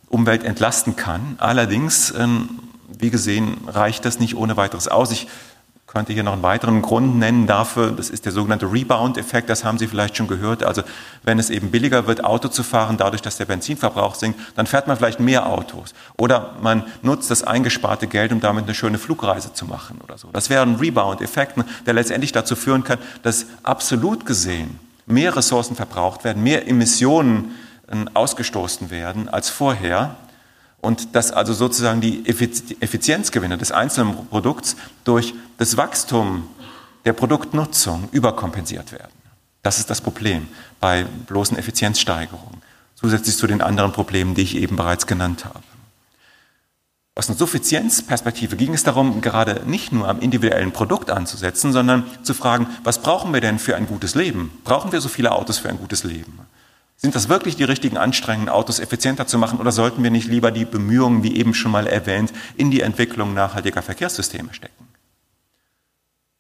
[0.09, 1.35] Umwelt entlasten kann.
[1.37, 5.11] Allerdings, ähm, wie gesehen, reicht das nicht ohne weiteres aus.
[5.11, 5.29] Ich
[5.89, 9.79] könnte hier noch einen weiteren Grund nennen dafür, das ist der sogenannte Rebound-Effekt, das haben
[9.79, 10.63] Sie vielleicht schon gehört.
[10.63, 10.83] Also
[11.23, 14.87] wenn es eben billiger wird, Auto zu fahren, dadurch, dass der Benzinverbrauch sinkt, dann fährt
[14.87, 15.95] man vielleicht mehr Autos.
[16.19, 20.29] Oder man nutzt das eingesparte Geld, um damit eine schöne Flugreise zu machen oder so.
[20.31, 21.55] Das wäre ein Rebound-Effekt,
[21.87, 27.55] der letztendlich dazu führen kann, dass absolut gesehen mehr Ressourcen verbraucht werden, mehr Emissionen
[27.91, 30.17] äh, ausgestoßen werden als vorher
[30.81, 36.49] und dass also sozusagen die Effizienzgewinne des einzelnen Produkts durch das Wachstum
[37.05, 39.13] der Produktnutzung überkompensiert werden.
[39.63, 40.49] Das ist das Problem
[40.81, 42.63] bei bloßen Effizienzsteigerungen,
[42.95, 45.63] zusätzlich zu den anderen Problemen, die ich eben bereits genannt habe.
[47.17, 52.33] Aus einer Suffizienzperspektive ging es darum, gerade nicht nur am individuellen Produkt anzusetzen, sondern zu
[52.33, 54.57] fragen, was brauchen wir denn für ein gutes Leben?
[54.63, 56.39] Brauchen wir so viele Autos für ein gutes Leben?
[57.01, 60.51] Sind das wirklich die richtigen Anstrengungen, Autos effizienter zu machen oder sollten wir nicht lieber
[60.51, 64.89] die Bemühungen, wie eben schon mal erwähnt, in die Entwicklung nachhaltiger Verkehrssysteme stecken?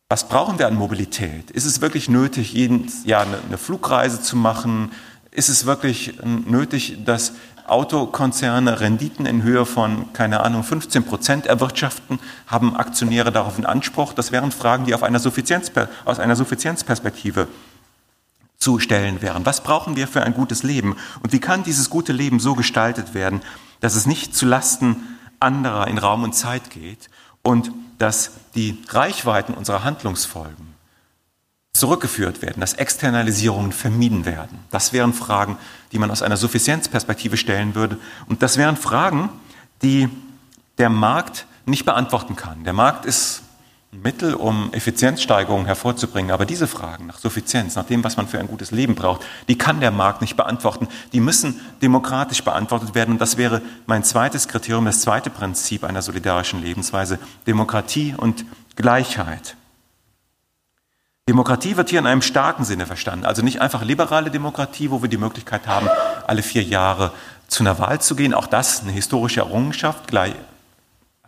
[0.08, 1.52] Was brauchen wir an Mobilität?
[1.52, 4.90] Ist es wirklich nötig, jedes Jahr eine Flugreise zu machen?
[5.30, 7.34] Ist es wirklich nötig, dass
[7.68, 14.12] Autokonzerne Renditen in Höhe von, keine Ahnung, 15 Prozent erwirtschaften, haben Aktionäre darauf einen Anspruch.
[14.12, 15.70] Das wären Fragen, die auf einer Suffizienz,
[16.04, 17.46] aus einer Suffizienzperspektive
[18.58, 19.46] zu stellen wären.
[19.46, 20.96] Was brauchen wir für ein gutes Leben?
[21.22, 23.40] Und wie kann dieses gute Leben so gestaltet werden,
[23.80, 24.96] dass es nicht zu Lasten
[25.40, 27.08] anderer in Raum und Zeit geht
[27.42, 30.74] und dass die Reichweiten unserer Handlungsfolgen
[31.72, 34.58] zurückgeführt werden, dass Externalisierungen vermieden werden.
[34.70, 35.56] Das wären Fragen,
[35.92, 37.98] die man aus einer Suffizienzperspektive stellen würde.
[38.26, 39.30] Und das wären Fragen,
[39.82, 40.08] die
[40.78, 42.64] der Markt nicht beantworten kann.
[42.64, 43.42] Der Markt ist
[43.90, 46.30] Mittel, um Effizienzsteigerungen hervorzubringen.
[46.30, 49.56] Aber diese Fragen nach Suffizienz, nach dem, was man für ein gutes Leben braucht, die
[49.56, 50.88] kann der Markt nicht beantworten.
[51.12, 53.12] Die müssen demokratisch beantwortet werden.
[53.12, 58.44] Und das wäre mein zweites Kriterium, das zweite Prinzip einer solidarischen Lebensweise, Demokratie und
[58.76, 59.56] Gleichheit.
[61.28, 63.26] Demokratie wird hier in einem starken Sinne verstanden.
[63.26, 65.88] Also nicht einfach liberale Demokratie, wo wir die Möglichkeit haben,
[66.26, 67.12] alle vier Jahre
[67.48, 68.34] zu einer Wahl zu gehen.
[68.34, 70.08] Auch das eine historische Errungenschaft,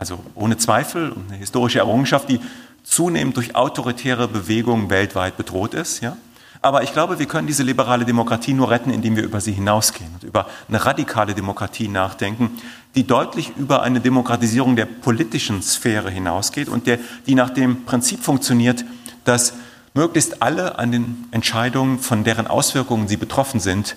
[0.00, 2.40] also ohne Zweifel eine historische Errungenschaft, die
[2.82, 6.00] zunehmend durch autoritäre Bewegungen weltweit bedroht ist.
[6.00, 6.16] Ja?
[6.62, 10.10] Aber ich glaube, wir können diese liberale Demokratie nur retten, indem wir über sie hinausgehen
[10.14, 12.50] und über eine radikale Demokratie nachdenken,
[12.94, 18.22] die deutlich über eine Demokratisierung der politischen Sphäre hinausgeht und der, die nach dem Prinzip
[18.22, 18.84] funktioniert,
[19.24, 19.52] dass
[19.92, 23.96] möglichst alle an den Entscheidungen, von deren Auswirkungen sie betroffen sind,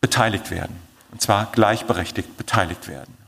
[0.00, 0.76] beteiligt werden.
[1.12, 3.27] Und zwar gleichberechtigt beteiligt werden.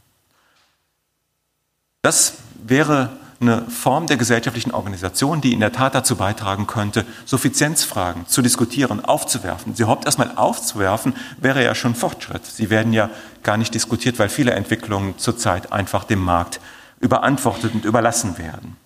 [2.03, 8.26] Das wäre eine Form der gesellschaftlichen Organisation, die in der Tat dazu beitragen könnte, Suffizienzfragen
[8.26, 9.74] zu diskutieren, aufzuwerfen.
[9.74, 12.44] Sie überhaupt erstmal aufzuwerfen, wäre ja schon Fortschritt.
[12.44, 13.11] Sie werden ja
[13.42, 16.61] gar nicht diskutiert, weil viele Entwicklungen zurzeit einfach dem Markt
[17.01, 18.76] überantwortet und überlassen werden.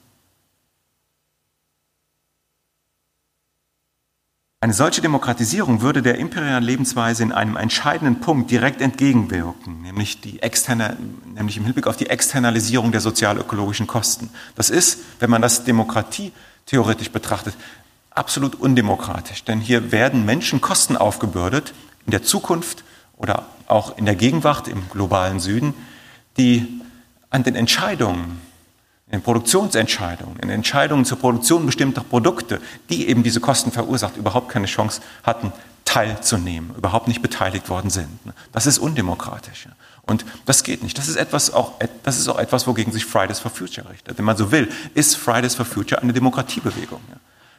[4.64, 10.40] Eine solche Demokratisierung würde der imperialen Lebensweise in einem entscheidenden Punkt direkt entgegenwirken, nämlich, die
[10.40, 10.96] externe,
[11.34, 14.30] nämlich im Hinblick auf die Externalisierung der sozialökologischen Kosten.
[14.54, 16.32] Das ist, wenn man das Demokratie
[16.64, 17.54] theoretisch betrachtet,
[18.08, 21.74] absolut undemokratisch, denn hier werden Menschen Kosten aufgebürdet
[22.06, 22.84] in der Zukunft
[23.18, 25.74] oder auch in der Gegenwart im globalen Süden,
[26.38, 26.80] die
[27.28, 28.40] an den Entscheidungen
[29.14, 32.60] in Produktionsentscheidungen, in Entscheidungen zur Produktion bestimmter Produkte,
[32.90, 35.52] die eben diese Kosten verursacht, überhaupt keine Chance hatten,
[35.84, 38.08] teilzunehmen, überhaupt nicht beteiligt worden sind.
[38.52, 39.68] Das ist undemokratisch.
[40.02, 40.98] Und das geht nicht.
[40.98, 44.18] Das ist, etwas auch, das ist auch etwas, wogegen sich Fridays for Future richtet.
[44.18, 47.00] Wenn man so will, ist Fridays for Future eine Demokratiebewegung.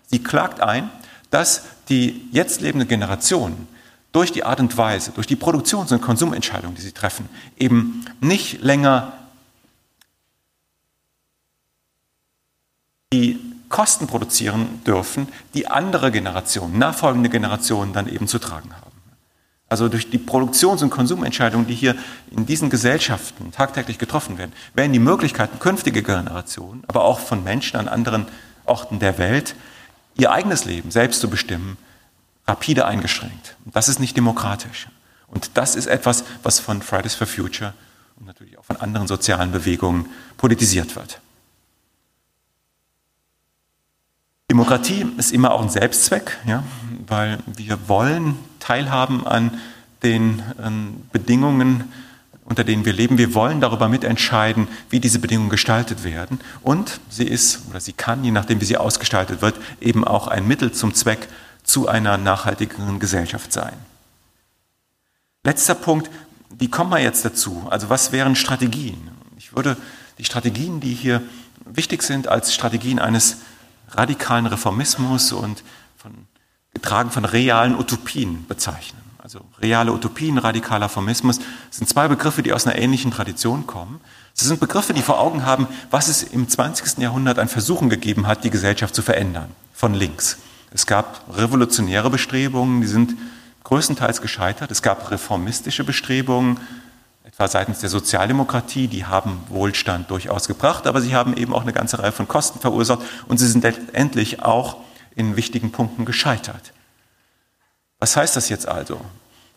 [0.07, 0.89] Sie klagt ein,
[1.31, 3.67] dass die jetzt lebende Generation
[4.11, 7.27] durch die Art und Weise, durch die Produktions- und Konsumentscheidungen, die sie treffen,
[7.57, 9.13] eben nicht länger
[13.13, 13.39] die
[13.69, 18.85] Kosten produzieren dürfen, die andere Generationen, nachfolgende Generationen dann eben zu tragen haben.
[19.67, 21.95] Also durch die Produktions- und Konsumentscheidungen, die hier
[22.31, 27.77] in diesen Gesellschaften tagtäglich getroffen werden, werden die Möglichkeiten künftiger Generationen, aber auch von Menschen
[27.77, 28.27] an anderen
[28.65, 29.55] Orten der Welt,
[30.15, 31.77] ihr eigenes Leben selbst zu bestimmen,
[32.47, 33.55] rapide eingeschränkt.
[33.65, 34.87] Und das ist nicht demokratisch.
[35.27, 37.73] Und das ist etwas, was von Fridays for Future
[38.17, 40.05] und natürlich auch von anderen sozialen Bewegungen
[40.37, 41.19] politisiert wird.
[44.49, 46.63] Demokratie ist immer auch ein Selbstzweck, ja,
[47.07, 49.59] weil wir wollen teilhaben an
[50.03, 51.91] den an Bedingungen,
[52.43, 53.17] unter denen wir leben.
[53.17, 56.39] Wir wollen darüber mitentscheiden, wie diese Bedingungen gestaltet werden.
[56.61, 60.47] Und sie ist oder sie kann, je nachdem wie sie ausgestaltet wird, eben auch ein
[60.47, 61.27] Mittel zum Zweck
[61.63, 63.73] zu einer nachhaltigeren Gesellschaft sein.
[65.43, 66.11] Letzter Punkt,
[66.57, 67.65] wie kommen wir jetzt dazu?
[67.71, 69.09] Also was wären Strategien?
[69.37, 69.75] Ich würde
[70.19, 71.23] die Strategien, die hier
[71.65, 73.37] wichtig sind, als Strategien eines
[73.89, 75.63] radikalen Reformismus und
[75.97, 76.13] von,
[76.73, 79.01] getragen von realen Utopien bezeichnen.
[79.25, 81.39] Also reale Utopien, radikaler Reformismus
[81.71, 83.99] sind zwei Begriffe, die aus einer ähnlichen Tradition kommen.
[84.33, 86.99] Sie sind Begriffe, die vor Augen haben, was es im 20.
[86.99, 90.37] Jahrhundert an Versuchen gegeben hat, die Gesellschaft zu verändern, von links.
[90.71, 93.15] Es gab revolutionäre Bestrebungen, die sind
[93.63, 94.69] größtenteils gescheitert.
[94.69, 96.59] Es gab reformistische Bestrebungen,
[97.35, 101.73] etwa seitens der Sozialdemokratie, die haben Wohlstand durchaus gebracht, aber sie haben eben auch eine
[101.73, 104.77] ganze Reihe von Kosten verursacht und sie sind letztendlich auch
[105.17, 106.71] in wichtigen Punkten gescheitert.
[107.99, 109.01] Was heißt das jetzt also?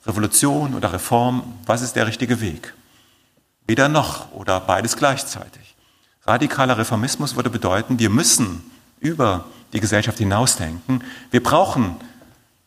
[0.07, 2.74] Revolution oder Reform, was ist der richtige Weg?
[3.64, 5.76] Weder noch oder beides gleichzeitig.
[6.26, 8.68] Radikaler Reformismus würde bedeuten, wir müssen
[8.99, 11.05] über die Gesellschaft hinausdenken.
[11.31, 11.97] Wir brauchen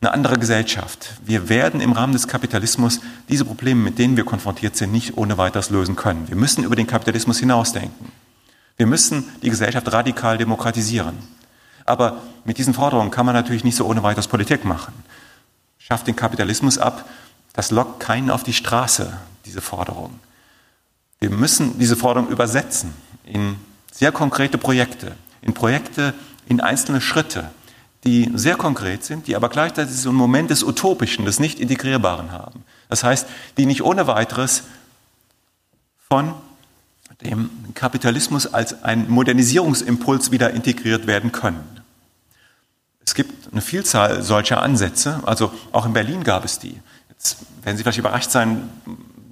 [0.01, 1.13] eine andere Gesellschaft.
[1.23, 5.37] Wir werden im Rahmen des Kapitalismus diese Probleme, mit denen wir konfrontiert sind, nicht ohne
[5.37, 6.27] weiteres lösen können.
[6.27, 8.11] Wir müssen über den Kapitalismus hinausdenken.
[8.77, 11.15] Wir müssen die Gesellschaft radikal demokratisieren.
[11.85, 14.93] Aber mit diesen Forderungen kann man natürlich nicht so ohne weiteres Politik machen.
[15.77, 17.05] Schafft den Kapitalismus ab,
[17.53, 20.19] Das lockt keinen auf die Straße, diese Forderung.
[21.19, 22.93] Wir müssen diese Forderung übersetzen
[23.25, 23.57] in
[23.91, 26.13] sehr konkrete Projekte, in Projekte,
[26.47, 27.51] in einzelne Schritte,
[28.03, 32.63] die sehr konkret sind, die aber gleichzeitig so einen Moment des Utopischen, des Nicht-Integrierbaren haben.
[32.89, 33.27] Das heißt,
[33.57, 34.63] die nicht ohne weiteres
[36.09, 36.33] von
[37.21, 41.63] dem Kapitalismus als ein Modernisierungsimpuls wieder integriert werden können.
[43.05, 46.79] Es gibt eine Vielzahl solcher Ansätze, also auch in Berlin gab es die.
[47.09, 48.69] Jetzt werden Sie vielleicht überrascht sein,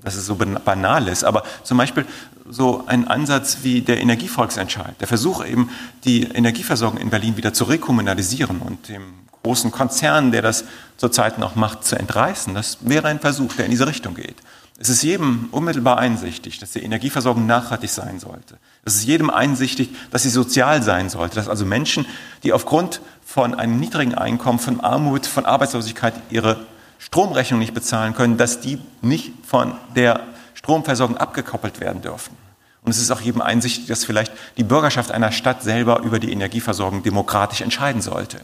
[0.03, 2.05] dass es so banal ist, aber zum Beispiel
[2.49, 5.69] so ein Ansatz wie der Energievolksentscheid, der Versuch eben,
[6.03, 10.65] die Energieversorgung in Berlin wieder zu rekommunalisieren und dem großen Konzern, der das
[10.97, 14.35] zurzeit noch macht, zu entreißen, das wäre ein Versuch, der in diese Richtung geht.
[14.81, 18.57] Es ist jedem unmittelbar einsichtig, dass die Energieversorgung nachhaltig sein sollte.
[18.85, 22.05] Es ist jedem einsichtig, dass sie sozial sein sollte, dass also Menschen,
[22.43, 26.65] die aufgrund von einem niedrigen Einkommen, von Armut, von Arbeitslosigkeit ihre
[26.99, 30.21] Stromrechnung nicht bezahlen können, dass die nicht von der
[30.53, 32.37] Stromversorgung abgekoppelt werden dürfen.
[32.83, 36.31] Und es ist auch jedem einsichtig, dass vielleicht die Bürgerschaft einer Stadt selber über die
[36.31, 38.39] Energieversorgung demokratisch entscheiden sollte.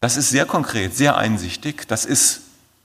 [0.00, 1.88] Das ist sehr konkret, sehr einsichtig.
[1.88, 2.42] Das ist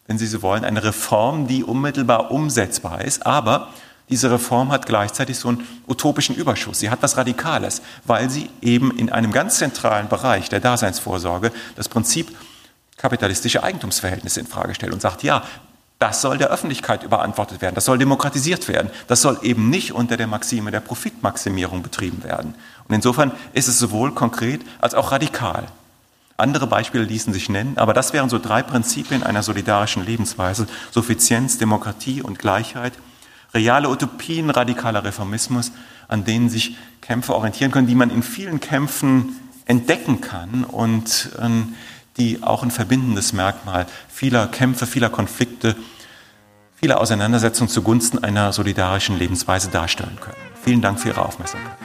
[0.09, 3.27] wenn Sie so wollen, eine Reform, die unmittelbar umsetzbar ist.
[3.27, 3.67] Aber
[4.09, 6.79] diese Reform hat gleichzeitig so einen utopischen Überschuss.
[6.79, 11.89] Sie hat was Radikales, weil sie eben in einem ganz zentralen Bereich der Daseinsvorsorge das
[11.89, 12.35] Prinzip
[12.99, 15.43] kapitalistische Eigentumsverhältnisse in Frage stellt und sagt, ja,
[15.97, 20.15] das soll der Öffentlichkeit überantwortet werden, das soll demokratisiert werden, das soll eben nicht unter
[20.15, 22.55] der Maxime der Profitmaximierung betrieben werden.
[22.87, 25.65] Und insofern ist es sowohl konkret als auch radikal.
[26.37, 30.67] Andere Beispiele ließen sich nennen, aber das wären so drei Prinzipien einer solidarischen Lebensweise.
[30.89, 32.93] Suffizienz, Demokratie und Gleichheit.
[33.53, 35.73] Reale Utopien, radikaler Reformismus,
[36.07, 39.35] an denen sich Kämpfe orientieren können, die man in vielen Kämpfen
[39.65, 41.49] entdecken kann und äh,
[42.19, 45.75] die auch ein verbindendes Merkmal vieler Kämpfe, vieler Konflikte,
[46.75, 50.37] vieler Auseinandersetzungen zugunsten einer solidarischen Lebensweise darstellen können.
[50.63, 51.77] Vielen Dank für Ihre Aufmerksamkeit.